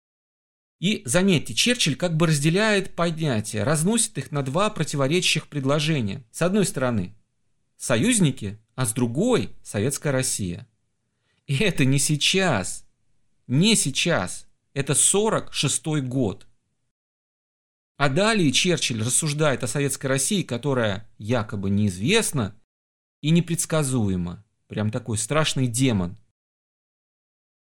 И 0.80 1.02
заметьте, 1.04 1.54
Черчилль 1.54 1.96
как 1.96 2.16
бы 2.16 2.26
разделяет 2.26 2.94
понятия, 2.94 3.62
разносит 3.62 4.18
их 4.18 4.32
на 4.32 4.42
два 4.42 4.70
противоречащих 4.70 5.48
предложения. 5.48 6.24
С 6.30 6.42
одной 6.42 6.66
стороны, 6.66 7.14
союзники, 7.76 8.58
а 8.74 8.86
с 8.86 8.92
другой– 8.92 9.50
Советская 9.62 10.12
Россия– 10.12 10.68
и 11.46 11.56
это 11.58 11.84
не 11.84 11.98
сейчас. 11.98 12.86
Не 13.46 13.76
сейчас. 13.76 14.46
Это 14.72 14.94
46 14.94 16.02
год. 16.02 16.46
А 17.96 18.08
далее 18.08 18.50
Черчилль 18.50 19.02
рассуждает 19.02 19.62
о 19.62 19.68
советской 19.68 20.06
России, 20.06 20.42
которая 20.42 21.08
якобы 21.18 21.70
неизвестна 21.70 22.60
и 23.20 23.30
непредсказуема. 23.30 24.44
Прям 24.66 24.90
такой 24.90 25.18
страшный 25.18 25.66
демон. 25.66 26.18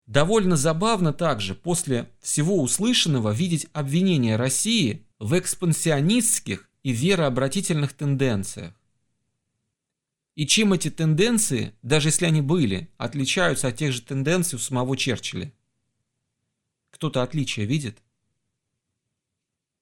Довольно 0.07 0.55
забавно 0.55 1.13
также 1.13 1.55
после 1.55 2.09
всего 2.21 2.61
услышанного 2.61 3.31
видеть 3.31 3.67
обвинение 3.73 4.35
России 4.35 5.03
в 5.17 5.37
экспансионистских 5.37 6.69
и 6.83 6.91
верообратительных 6.91 7.93
тенденциях. 7.93 8.73
И 10.35 10.45
чем 10.45 10.73
эти 10.73 10.91
тенденции, 10.91 11.73
даже 11.81 12.09
если 12.09 12.25
они 12.25 12.41
были, 12.41 12.89
отличаются 12.97 13.69
от 13.69 13.77
тех 13.77 13.93
же 13.93 14.01
тенденций 14.01 14.57
у 14.57 14.59
самого 14.59 14.95
Черчилля? 14.95 15.51
Кто-то 16.91 17.23
отличие 17.23 17.65
видит? 17.65 17.97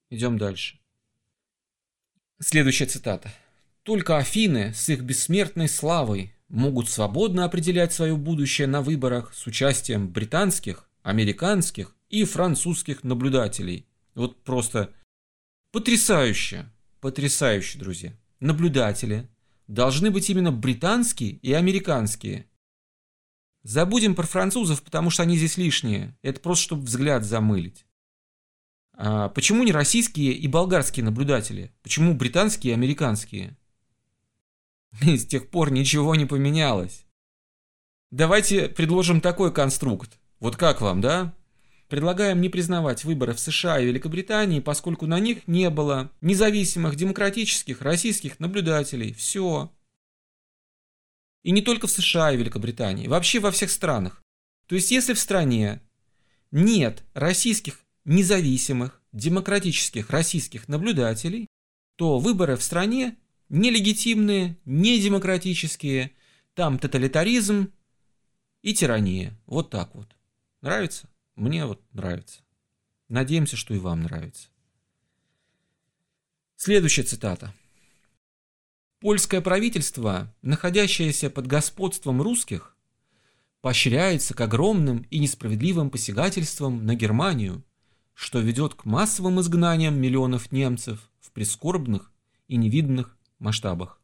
Идем 0.09 0.37
дальше. 0.37 0.79
Следующая 2.39 2.85
цитата. 2.85 3.33
Только 3.81 4.17
Афины 4.17 4.73
с 4.73 4.87
их 4.89 5.01
бессмертной 5.01 5.67
славой 5.67 6.32
могут 6.53 6.87
свободно 6.87 7.45
определять 7.45 7.93
свое 7.93 8.15
будущее 8.15 8.67
на 8.67 8.83
выборах 8.83 9.33
с 9.33 9.47
участием 9.47 10.07
британских, 10.07 10.87
американских 11.01 11.95
и 12.09 12.23
французских 12.25 13.03
наблюдателей. 13.03 13.87
Вот 14.13 14.43
просто 14.43 14.93
потрясающе, 15.71 16.71
потрясающе, 17.01 17.79
друзья. 17.79 18.13
Наблюдатели 18.39 19.27
должны 19.67 20.11
быть 20.11 20.29
именно 20.29 20.51
британские 20.51 21.31
и 21.31 21.51
американские. 21.53 22.47
Забудем 23.63 24.13
про 24.13 24.27
французов, 24.27 24.83
потому 24.83 25.09
что 25.09 25.23
они 25.23 25.37
здесь 25.37 25.57
лишние. 25.57 26.15
Это 26.21 26.39
просто, 26.39 26.65
чтобы 26.65 26.83
взгляд 26.83 27.25
замылить. 27.25 27.87
А 28.95 29.29
почему 29.29 29.63
не 29.63 29.71
российские 29.71 30.33
и 30.33 30.47
болгарские 30.47 31.03
наблюдатели? 31.03 31.73
Почему 31.81 32.13
британские 32.13 32.71
и 32.71 32.75
американские? 32.75 33.57
И 35.01 35.17
с 35.17 35.25
тех 35.25 35.49
пор 35.49 35.71
ничего 35.71 36.15
не 36.15 36.25
поменялось. 36.25 37.05
Давайте 38.11 38.67
предложим 38.69 39.21
такой 39.21 39.51
конструкт. 39.51 40.19
Вот 40.39 40.55
как 40.55 40.81
вам, 40.81 41.01
да? 41.01 41.33
Предлагаем 41.89 42.41
не 42.41 42.49
признавать 42.49 43.03
выборы 43.03 43.33
в 43.33 43.39
США 43.39 43.79
и 43.79 43.85
Великобритании, 43.85 44.59
поскольку 44.59 45.05
на 45.05 45.19
них 45.19 45.47
не 45.47 45.69
было 45.69 46.11
независимых 46.21 46.95
демократических 46.95 47.81
российских 47.81 48.39
наблюдателей. 48.39 49.13
Все. 49.13 49.71
И 51.43 51.51
не 51.51 51.61
только 51.61 51.87
в 51.87 51.91
США 51.91 52.31
и 52.31 52.37
Великобритании, 52.37 53.07
вообще 53.07 53.39
во 53.39 53.51
всех 53.51 53.69
странах. 53.69 54.23
То 54.67 54.75
есть 54.75 54.91
если 54.91 55.13
в 55.13 55.19
стране 55.19 55.81
нет 56.51 57.03
российских 57.13 57.79
независимых 58.05 59.01
демократических 59.11 60.09
российских 60.09 60.67
наблюдателей, 60.67 61.47
то 61.95 62.17
выборы 62.17 62.55
в 62.57 62.63
стране 62.63 63.17
нелегитимные, 63.53 64.57
недемократические, 64.65 66.11
там 66.55 66.79
тоталитаризм 66.79 67.71
и 68.63 68.73
тирания. 68.73 69.39
Вот 69.45 69.69
так 69.69 69.93
вот. 69.93 70.07
Нравится? 70.61 71.07
Мне 71.35 71.65
вот 71.67 71.79
нравится. 71.93 72.41
Надеемся, 73.09 73.55
что 73.55 73.75
и 73.75 73.77
вам 73.77 74.01
нравится. 74.01 74.47
Следующая 76.55 77.03
цитата. 77.03 77.53
Польское 78.99 79.41
правительство, 79.41 80.33
находящееся 80.41 81.29
под 81.29 81.45
господством 81.45 82.23
русских, 82.23 82.75
поощряется 83.61 84.33
к 84.33 84.41
огромным 84.41 85.05
и 85.11 85.19
несправедливым 85.19 85.91
посягательствам 85.91 86.87
на 86.87 86.95
Германию, 86.95 87.63
что 88.15 88.39
ведет 88.39 88.73
к 88.73 88.85
массовым 88.85 89.39
изгнаниям 89.41 89.99
миллионов 89.99 90.51
немцев 90.51 91.11
в 91.19 91.31
прискорбных 91.31 92.11
и 92.47 92.55
невиданных 92.55 93.15
масштабах. 93.43 93.99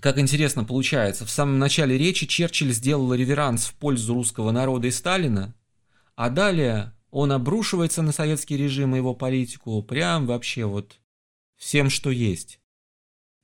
Как 0.00 0.18
интересно 0.18 0.64
получается, 0.64 1.24
в 1.24 1.30
самом 1.30 1.58
начале 1.58 1.96
речи 1.96 2.26
Черчилль 2.26 2.72
сделал 2.72 3.14
реверанс 3.14 3.66
в 3.66 3.74
пользу 3.74 4.14
русского 4.14 4.50
народа 4.50 4.88
и 4.88 4.90
Сталина, 4.90 5.54
а 6.16 6.30
далее 6.30 6.92
он 7.10 7.30
обрушивается 7.30 8.02
на 8.02 8.10
советский 8.10 8.56
режим 8.56 8.94
и 8.94 8.98
его 8.98 9.14
политику 9.14 9.80
прям 9.82 10.26
вообще 10.26 10.64
вот 10.64 10.98
всем, 11.56 11.90
что 11.90 12.10
есть. 12.10 12.58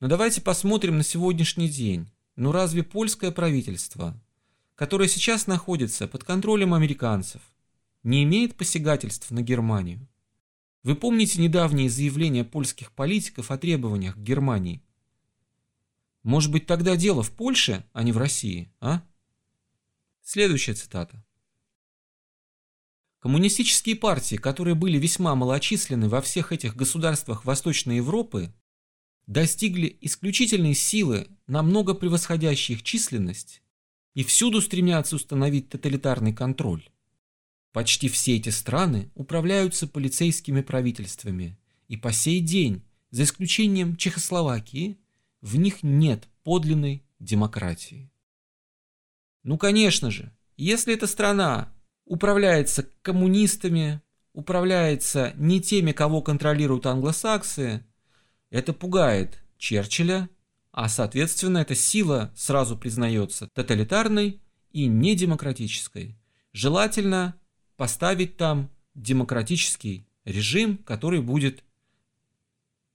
Но 0.01 0.09
давайте 0.09 0.41
посмотрим 0.41 0.97
на 0.97 1.05
сегодняшний 1.05 1.69
день. 1.69 2.11
Ну 2.35 2.53
разве 2.53 2.83
польское 2.83 3.31
правительство, 3.31 4.21
которое 4.75 5.09
сейчас 5.09 5.47
находится 5.47 6.09
под 6.09 6.25
контролем 6.25 6.75
американцев, 6.75 7.43
не 8.03 8.25
имеет 8.25 8.57
посягательств 8.57 9.31
на 9.31 9.43
Германию? 9.43 10.09
Вы 10.83 10.97
помните 10.97 11.41
недавние 11.41 11.91
заявления 11.91 12.43
польских 12.43 12.93
политиков 12.93 13.51
о 13.51 13.59
требованиях 13.59 14.15
к 14.15 14.21
Германии? 14.21 14.83
Может 16.23 16.51
быть 16.51 16.67
тогда 16.67 16.97
дело 16.97 17.23
в 17.23 17.31
Польше, 17.33 17.85
а 17.93 18.03
не 18.03 18.13
в 18.13 18.19
России, 18.19 18.73
а? 18.81 19.03
Следующая 20.23 20.75
цитата. 20.75 21.25
Коммунистические 23.21 23.97
партии, 23.97 24.37
которые 24.37 24.75
были 24.75 24.97
весьма 24.97 25.35
малочисленны 25.35 26.09
во 26.09 26.23
всех 26.23 26.53
этих 26.53 26.75
государствах 26.75 27.45
Восточной 27.45 27.97
Европы, 27.97 28.55
достигли 29.27 29.99
исключительной 30.01 30.75
силы, 30.75 31.29
намного 31.47 31.93
превосходящей 31.93 32.77
их 32.77 32.83
численность, 32.83 33.63
и 34.15 34.25
всюду 34.25 34.63
стремятся 34.63 35.17
установить 35.17 35.69
тоталитарный 35.69 36.33
контроль. 36.33 36.89
Почти 37.73 38.09
все 38.09 38.37
эти 38.37 38.49
страны 38.49 39.11
управляются 39.15 39.87
полицейскими 39.87 40.61
правительствами, 40.61 41.59
и 41.87 41.97
по 41.97 42.13
сей 42.13 42.41
день, 42.41 42.83
за 43.11 43.23
исключением 43.25 43.97
Чехословакии, 43.97 44.99
в 45.41 45.57
них 45.57 45.83
нет 45.83 46.29
подлинной 46.43 47.05
демократии. 47.19 48.11
Ну, 49.43 49.57
конечно 49.57 50.11
же, 50.11 50.33
если 50.57 50.95
эта 50.95 51.07
страна 51.07 51.73
управляется 52.05 52.89
коммунистами, 53.03 54.03
управляется 54.33 55.33
не 55.37 55.61
теми, 55.61 55.93
кого 55.93 56.23
контролируют 56.23 56.87
англосаксы, 56.87 57.87
это 58.51 58.73
пугает 58.73 59.39
Черчилля, 59.59 60.29
а 60.73 60.89
соответственно 60.89 61.59
эта 61.59 61.75
сила 61.75 62.33
сразу 62.37 62.77
признается 62.77 63.49
тоталитарной 63.55 64.41
и 64.73 64.87
недемократической. 64.87 66.19
Желательно 66.53 67.40
поставить 67.81 68.37
там 68.37 68.71
демократический 68.95 70.07
режим, 70.27 70.77
который 70.77 71.23
будет 71.23 71.65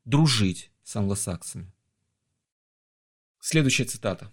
дружить 0.03 0.69
с 0.83 0.95
англосаксами. 0.95 1.73
Следующая 3.39 3.85
цитата. 3.85 4.31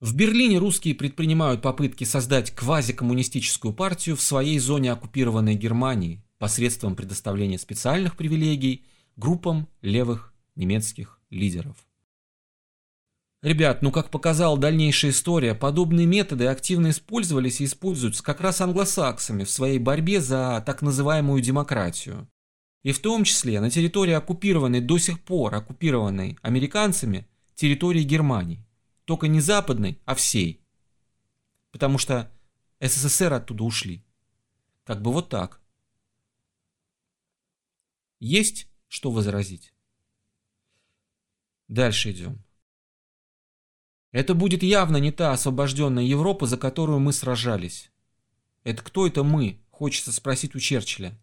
В 0.00 0.16
Берлине 0.16 0.58
русские 0.58 0.96
предпринимают 0.96 1.62
попытки 1.62 2.02
создать 2.02 2.50
квазикоммунистическую 2.50 3.72
партию 3.72 4.16
в 4.16 4.20
своей 4.20 4.58
зоне 4.58 4.90
оккупированной 4.90 5.54
Германии 5.54 6.24
посредством 6.38 6.96
предоставления 6.96 7.56
специальных 7.56 8.16
привилегий 8.16 8.84
группам 9.14 9.68
левых 9.80 10.34
немецких 10.56 11.20
лидеров. 11.30 11.76
Ребят, 13.42 13.82
ну 13.82 13.90
как 13.90 14.10
показала 14.10 14.56
дальнейшая 14.56 15.10
история, 15.10 15.56
подобные 15.56 16.06
методы 16.06 16.46
активно 16.46 16.90
использовались 16.90 17.60
и 17.60 17.64
используются 17.64 18.22
как 18.22 18.40
раз 18.40 18.60
англосаксами 18.60 19.42
в 19.42 19.50
своей 19.50 19.80
борьбе 19.80 20.20
за 20.20 20.62
так 20.64 20.80
называемую 20.80 21.42
демократию. 21.42 22.30
И 22.84 22.92
в 22.92 23.00
том 23.00 23.24
числе 23.24 23.60
на 23.60 23.68
территории 23.68 24.12
оккупированной 24.12 24.80
до 24.80 24.96
сих 24.98 25.20
пор 25.24 25.56
оккупированной 25.56 26.38
американцами 26.42 27.28
территории 27.54 28.04
Германии. 28.04 28.64
Только 29.06 29.26
не 29.26 29.40
западной, 29.40 30.00
а 30.04 30.14
всей. 30.14 30.64
Потому 31.72 31.98
что 31.98 32.30
СССР 32.80 33.32
оттуда 33.32 33.64
ушли. 33.64 34.04
Как 34.84 35.02
бы 35.02 35.12
вот 35.12 35.28
так. 35.28 35.60
Есть 38.20 38.68
что 38.86 39.10
возразить? 39.10 39.74
Дальше 41.66 42.12
идем. 42.12 42.44
Это 44.12 44.34
будет 44.34 44.62
явно 44.62 44.98
не 44.98 45.10
та 45.10 45.32
освобожденная 45.32 46.04
Европа, 46.04 46.46
за 46.46 46.58
которую 46.58 47.00
мы 47.00 47.14
сражались. 47.14 47.90
Это 48.62 48.82
кто 48.82 49.06
это 49.06 49.24
мы, 49.24 49.58
хочется 49.70 50.12
спросить 50.12 50.54
у 50.54 50.60
Черчилля. 50.60 51.18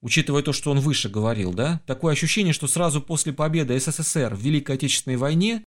Учитывая 0.00 0.42
то, 0.42 0.52
что 0.52 0.70
он 0.70 0.80
выше 0.80 1.08
говорил, 1.08 1.54
да? 1.54 1.80
Такое 1.86 2.12
ощущение, 2.12 2.52
что 2.52 2.66
сразу 2.66 3.00
после 3.00 3.32
победы 3.32 3.78
СССР 3.78 4.34
в 4.34 4.40
Великой 4.40 4.74
Отечественной 4.74 5.16
войне 5.16 5.64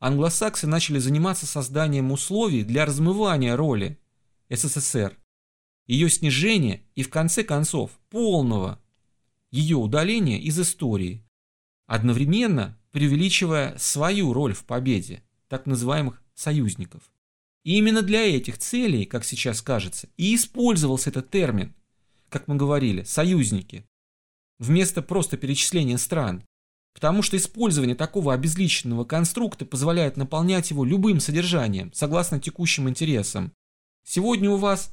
англосаксы 0.00 0.66
начали 0.66 0.98
заниматься 0.98 1.46
созданием 1.46 2.10
условий 2.12 2.64
для 2.64 2.84
размывания 2.84 3.56
роли 3.56 3.98
СССР, 4.50 5.16
ее 5.86 6.10
снижения 6.10 6.82
и, 6.96 7.02
в 7.02 7.08
конце 7.08 7.44
концов, 7.44 7.92
полного 8.10 8.82
ее 9.50 9.76
удаления 9.76 10.38
из 10.38 10.58
истории, 10.58 11.24
одновременно 11.86 12.78
преувеличивая 12.90 13.78
свою 13.78 14.32
роль 14.34 14.52
в 14.52 14.64
победе 14.64 15.22
так 15.48 15.66
называемых 15.66 16.22
союзников. 16.34 17.02
И 17.64 17.76
именно 17.76 18.02
для 18.02 18.24
этих 18.24 18.58
целей, 18.58 19.04
как 19.04 19.24
сейчас 19.24 19.60
кажется, 19.60 20.08
и 20.16 20.34
использовался 20.34 21.10
этот 21.10 21.30
термин, 21.30 21.74
как 22.28 22.48
мы 22.48 22.56
говорили, 22.56 23.02
союзники, 23.02 23.84
вместо 24.58 25.02
просто 25.02 25.36
перечисления 25.36 25.96
стран, 25.96 26.44
потому 26.94 27.22
что 27.22 27.36
использование 27.36 27.96
такого 27.96 28.34
обезличенного 28.34 29.04
конструкта 29.04 29.64
позволяет 29.64 30.16
наполнять 30.16 30.70
его 30.70 30.84
любым 30.84 31.20
содержанием, 31.20 31.92
согласно 31.92 32.40
текущим 32.40 32.88
интересам. 32.88 33.52
Сегодня 34.04 34.50
у 34.50 34.56
вас 34.56 34.90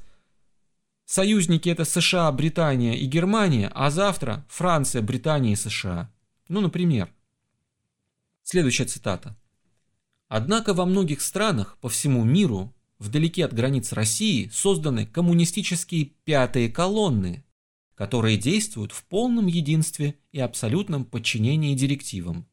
союзники 1.04 1.68
это 1.68 1.84
США, 1.84 2.30
Британия 2.32 2.94
и 2.94 3.06
Германия, 3.06 3.70
а 3.74 3.90
завтра 3.90 4.44
Франция, 4.48 5.02
Британия 5.02 5.52
и 5.52 5.56
США. 5.56 6.10
Ну, 6.48 6.60
например. 6.60 7.12
Следующая 8.42 8.84
цитата. 8.84 9.36
Однако 10.28 10.74
во 10.74 10.86
многих 10.86 11.20
странах 11.20 11.78
по 11.80 11.88
всему 11.88 12.24
миру 12.24 12.74
вдалеке 12.98 13.44
от 13.44 13.52
границ 13.52 13.92
России 13.92 14.48
созданы 14.52 15.06
коммунистические 15.06 16.06
пятые 16.24 16.68
колонны, 16.68 17.44
которые 17.94 18.36
действуют 18.36 18.92
в 18.92 19.04
полном 19.04 19.46
единстве 19.46 20.18
и 20.32 20.40
абсолютном 20.40 21.04
подчинении 21.04 21.74
директивам, 21.74 22.46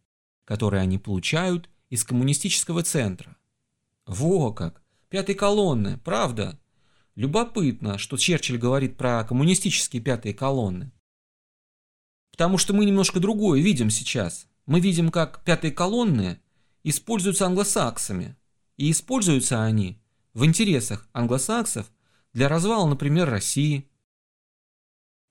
которые 0.45 0.81
они 0.81 0.97
получают 0.97 1.69
из 1.89 2.03
коммунистического 2.03 2.83
центра. 2.83 3.37
Во 4.05 4.53
как! 4.53 4.83
Пятые 5.09 5.35
колонны, 5.35 5.97
правда? 5.99 6.59
Любопытно, 7.15 7.97
что 7.97 8.17
Черчилль 8.17 8.57
говорит 8.57 8.97
про 8.97 9.23
коммунистические 9.23 10.01
пятые 10.01 10.33
колонны. 10.33 10.91
Потому 12.31 12.57
что 12.57 12.73
мы 12.73 12.85
немножко 12.85 13.19
другое 13.19 13.61
видим 13.61 13.91
сейчас. 13.91 14.47
Мы 14.65 14.79
видим, 14.79 15.11
как 15.11 15.43
пятые 15.43 15.71
колонны 15.71 16.39
используются 16.83 17.45
англосаксами. 17.45 18.35
И 18.77 18.91
используются 18.91 19.63
они 19.63 20.01
в 20.33 20.45
интересах 20.45 21.07
англосаксов 21.13 21.91
для 22.33 22.49
развала, 22.49 22.87
например, 22.87 23.29
России. 23.29 23.89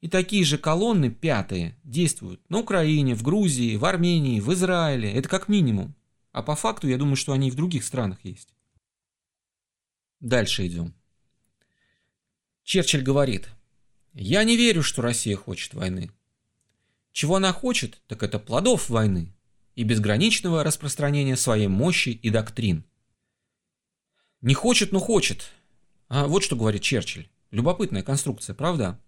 И 0.01 0.09
такие 0.09 0.45
же 0.45 0.59
колонны, 0.59 1.11
пятые, 1.11 1.79
действуют 1.85 2.49
на 2.51 2.59
Украине, 2.59 3.15
в 3.15 3.23
Грузии, 3.23 3.77
в 3.77 3.85
Армении, 3.85 4.41
в 4.41 4.53
Израиле. 4.53 5.13
Это 5.13 5.29
как 5.29 5.49
минимум. 5.49 5.95
А 6.33 6.43
по 6.43 6.57
факту, 6.57 6.89
я 6.89 6.99
думаю, 6.99 7.17
что 7.17 7.33
они 7.33 7.49
и 7.49 7.51
в 7.51 7.57
других 7.57 7.85
странах 7.85 8.25
есть. 8.25 8.55
Дальше 10.21 10.67
идем. 10.67 10.95
Черчилль 12.65 13.03
говорит, 13.03 13.49
«Я 14.13 14.45
не 14.45 14.57
верю, 14.57 14.83
что 14.83 15.03
Россия 15.03 15.37
хочет 15.37 15.75
войны. 15.75 16.11
Чего 17.13 17.37
она 17.37 17.53
хочет, 17.53 18.01
так 18.07 18.23
это 18.23 18.39
плодов 18.39 18.89
войны 18.89 19.35
и 19.75 19.85
безграничного 19.85 20.65
распространения 20.65 21.37
своей 21.37 21.69
мощи 21.69 22.11
и 22.11 22.31
доктрин. 22.31 22.85
Не 24.41 24.55
хочет, 24.55 24.93
но 24.93 24.99
хочет. 24.99 25.51
А 26.09 26.27
вот 26.27 26.43
что 26.43 26.57
говорит 26.57 26.83
Черчилль. 26.83 27.29
Любопытная 27.51 28.03
конструкция, 28.03 28.55
правда? 28.55 28.99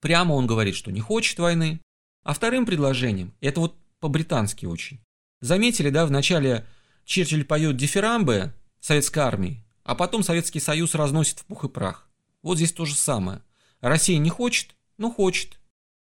Прямо 0.00 0.34
он 0.34 0.46
говорит, 0.46 0.74
что 0.74 0.90
не 0.90 1.00
хочет 1.00 1.38
войны. 1.38 1.80
А 2.22 2.34
вторым 2.34 2.66
предложением, 2.66 3.34
это 3.40 3.60
вот 3.60 3.76
по-британски 3.98 4.66
очень. 4.66 5.00
Заметили, 5.40 5.90
да, 5.90 6.06
вначале 6.06 6.66
Черчилль 7.04 7.44
поет 7.44 7.76
дифирамбы 7.76 8.52
советской 8.80 9.20
армии, 9.20 9.64
а 9.82 9.94
потом 9.94 10.22
Советский 10.22 10.60
Союз 10.60 10.94
разносит 10.94 11.40
в 11.40 11.44
пух 11.46 11.64
и 11.64 11.68
прах. 11.68 12.08
Вот 12.42 12.56
здесь 12.56 12.72
то 12.72 12.84
же 12.84 12.94
самое. 12.94 13.42
Россия 13.80 14.18
не 14.18 14.30
хочет, 14.30 14.76
но 14.98 15.10
хочет. 15.10 15.58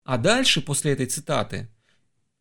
А 0.04 0.18
дальше, 0.18 0.62
после 0.62 0.94
этой 0.94 1.06
цитаты, 1.06 1.70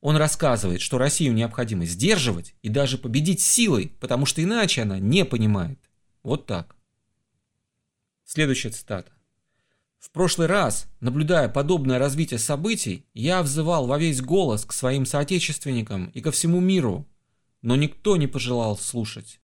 он 0.00 0.16
рассказывает, 0.16 0.80
что 0.80 0.98
Россию 0.98 1.34
необходимо 1.34 1.84
сдерживать 1.84 2.54
и 2.62 2.68
даже 2.68 2.98
победить 2.98 3.40
силой, 3.40 3.92
потому 4.00 4.26
что 4.26 4.42
иначе 4.42 4.82
она 4.82 4.98
не 4.98 5.24
понимает. 5.24 5.78
Вот 6.22 6.46
так. 6.46 6.76
Следующая 8.24 8.70
цитата. 8.70 9.12
В 9.98 10.10
прошлый 10.10 10.46
раз, 10.46 10.86
наблюдая 11.00 11.48
подобное 11.48 11.98
развитие 11.98 12.38
событий, 12.38 13.06
я 13.14 13.42
взывал 13.42 13.86
во 13.86 13.98
весь 13.98 14.20
голос 14.20 14.64
к 14.64 14.72
своим 14.72 15.06
соотечественникам 15.06 16.10
и 16.10 16.20
ко 16.20 16.30
всему 16.30 16.60
миру, 16.60 17.06
но 17.62 17.74
никто 17.74 18.16
не 18.16 18.26
пожелал 18.26 18.76
слушать. 18.78 19.40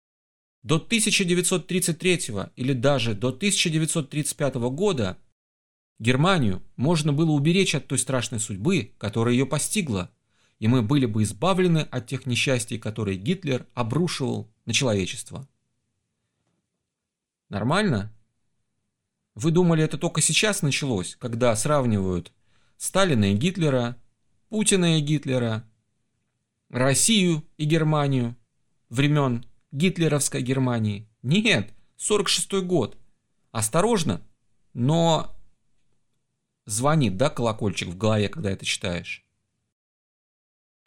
До 0.62 0.76
1933 0.76 2.20
или 2.54 2.72
даже 2.72 3.14
до 3.14 3.28
1935 3.28 4.54
года 4.70 5.18
Германию 5.98 6.62
можно 6.76 7.12
было 7.12 7.32
уберечь 7.32 7.74
от 7.74 7.88
той 7.88 7.98
страшной 7.98 8.38
судьбы, 8.38 8.92
которая 8.98 9.34
ее 9.34 9.46
постигла, 9.46 10.10
и 10.62 10.68
мы 10.68 10.80
были 10.80 11.06
бы 11.06 11.24
избавлены 11.24 11.80
от 11.80 12.06
тех 12.06 12.24
несчастий, 12.24 12.78
которые 12.78 13.18
Гитлер 13.18 13.66
обрушивал 13.74 14.48
на 14.64 14.72
человечество. 14.72 15.48
Нормально? 17.48 18.12
Вы 19.34 19.50
думали, 19.50 19.82
это 19.82 19.98
только 19.98 20.20
сейчас 20.20 20.62
началось, 20.62 21.16
когда 21.16 21.56
сравнивают 21.56 22.32
Сталина 22.76 23.32
и 23.32 23.34
Гитлера, 23.34 23.96
Путина 24.50 24.98
и 24.98 25.00
Гитлера, 25.00 25.68
Россию 26.68 27.44
и 27.56 27.64
Германию 27.64 28.36
времен 28.88 29.44
гитлеровской 29.72 30.42
Германии? 30.42 31.08
Нет, 31.22 31.74
46 31.96 32.62
год. 32.62 32.96
Осторожно, 33.50 34.22
но 34.74 35.36
звонит, 36.66 37.16
да, 37.16 37.30
колокольчик 37.30 37.88
в 37.88 37.96
голове, 37.96 38.28
когда 38.28 38.52
это 38.52 38.64
читаешь. 38.64 39.26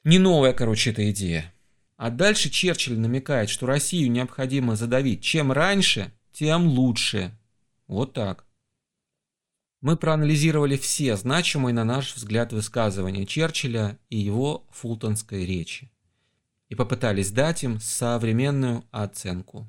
Не 0.05 0.19
новая, 0.19 0.53
короче, 0.53 0.91
эта 0.91 1.09
идея. 1.09 1.51
А 1.97 2.11
дальше 2.11 2.51
Черчилль 2.51 2.99
намекает, 2.99 3.49
что 3.49 3.65
Россию 3.65 4.11
необходимо 4.11 4.75
задавить. 4.75 5.23
Чем 5.23 5.51
раньше, 5.51 6.13
тем 6.31 6.67
лучше. 6.67 7.35
Вот 7.87 8.13
так. 8.13 8.45
Мы 9.81 9.97
проанализировали 9.97 10.77
все 10.77 11.17
значимые, 11.17 11.73
на 11.73 11.83
наш 11.83 12.15
взгляд, 12.15 12.53
высказывания 12.53 13.25
Черчилля 13.25 13.97
и 14.09 14.17
его 14.17 14.67
фултонской 14.69 15.43
речи. 15.43 15.91
И 16.69 16.75
попытались 16.75 17.31
дать 17.31 17.63
им 17.63 17.79
современную 17.79 18.85
оценку. 18.91 19.67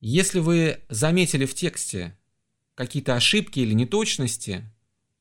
Если 0.00 0.40
вы 0.40 0.80
заметили 0.90 1.46
в 1.46 1.54
тексте 1.54 2.18
какие-то 2.74 3.14
ошибки 3.14 3.60
или 3.60 3.72
неточности, 3.72 4.70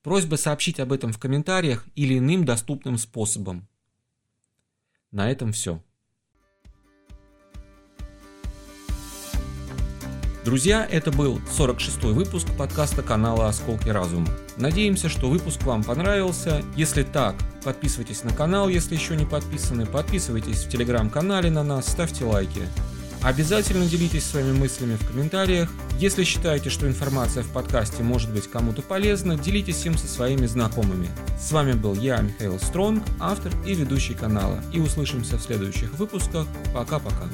просьба 0.03 0.35
сообщить 0.35 0.81
об 0.81 0.91
этом 0.91 1.13
в 1.13 1.19
комментариях 1.19 1.85
или 1.95 2.17
иным 2.17 2.43
доступным 2.43 2.97
способом. 2.97 3.69
На 5.11 5.29
этом 5.29 5.51
все. 5.51 5.81
Друзья, 10.45 10.87
это 10.89 11.11
был 11.11 11.39
46-й 11.39 12.13
выпуск 12.13 12.47
подкаста 12.57 13.03
канала 13.03 13.47
«Осколки 13.47 13.89
разума». 13.89 14.27
Надеемся, 14.57 15.07
что 15.07 15.29
выпуск 15.29 15.63
вам 15.63 15.83
понравился. 15.83 16.63
Если 16.75 17.03
так, 17.03 17.35
подписывайтесь 17.63 18.23
на 18.23 18.33
канал, 18.33 18.67
если 18.67 18.95
еще 18.95 19.15
не 19.15 19.25
подписаны, 19.25 19.85
подписывайтесь 19.85 20.63
в 20.63 20.69
телеграм-канале 20.69 21.51
на 21.51 21.63
нас, 21.63 21.87
ставьте 21.89 22.25
лайки. 22.25 22.61
Обязательно 23.21 23.85
делитесь 23.85 24.25
своими 24.25 24.51
мыслями 24.51 24.95
в 24.95 25.07
комментариях. 25.07 25.69
Если 25.99 26.23
считаете, 26.23 26.71
что 26.71 26.87
информация 26.87 27.43
в 27.43 27.49
подкасте 27.49 28.01
может 28.01 28.31
быть 28.31 28.49
кому-то 28.49 28.81
полезна, 28.81 29.37
делитесь 29.37 29.85
им 29.85 29.95
со 29.95 30.07
своими 30.07 30.47
знакомыми. 30.47 31.07
С 31.39 31.51
вами 31.51 31.73
был 31.73 31.93
я, 31.93 32.17
Михаил 32.21 32.59
Стронг, 32.59 33.03
автор 33.19 33.51
и 33.65 33.75
ведущий 33.75 34.15
канала. 34.15 34.59
И 34.73 34.79
услышимся 34.79 35.37
в 35.37 35.41
следующих 35.41 35.93
выпусках. 35.93 36.47
Пока-пока. 36.73 37.27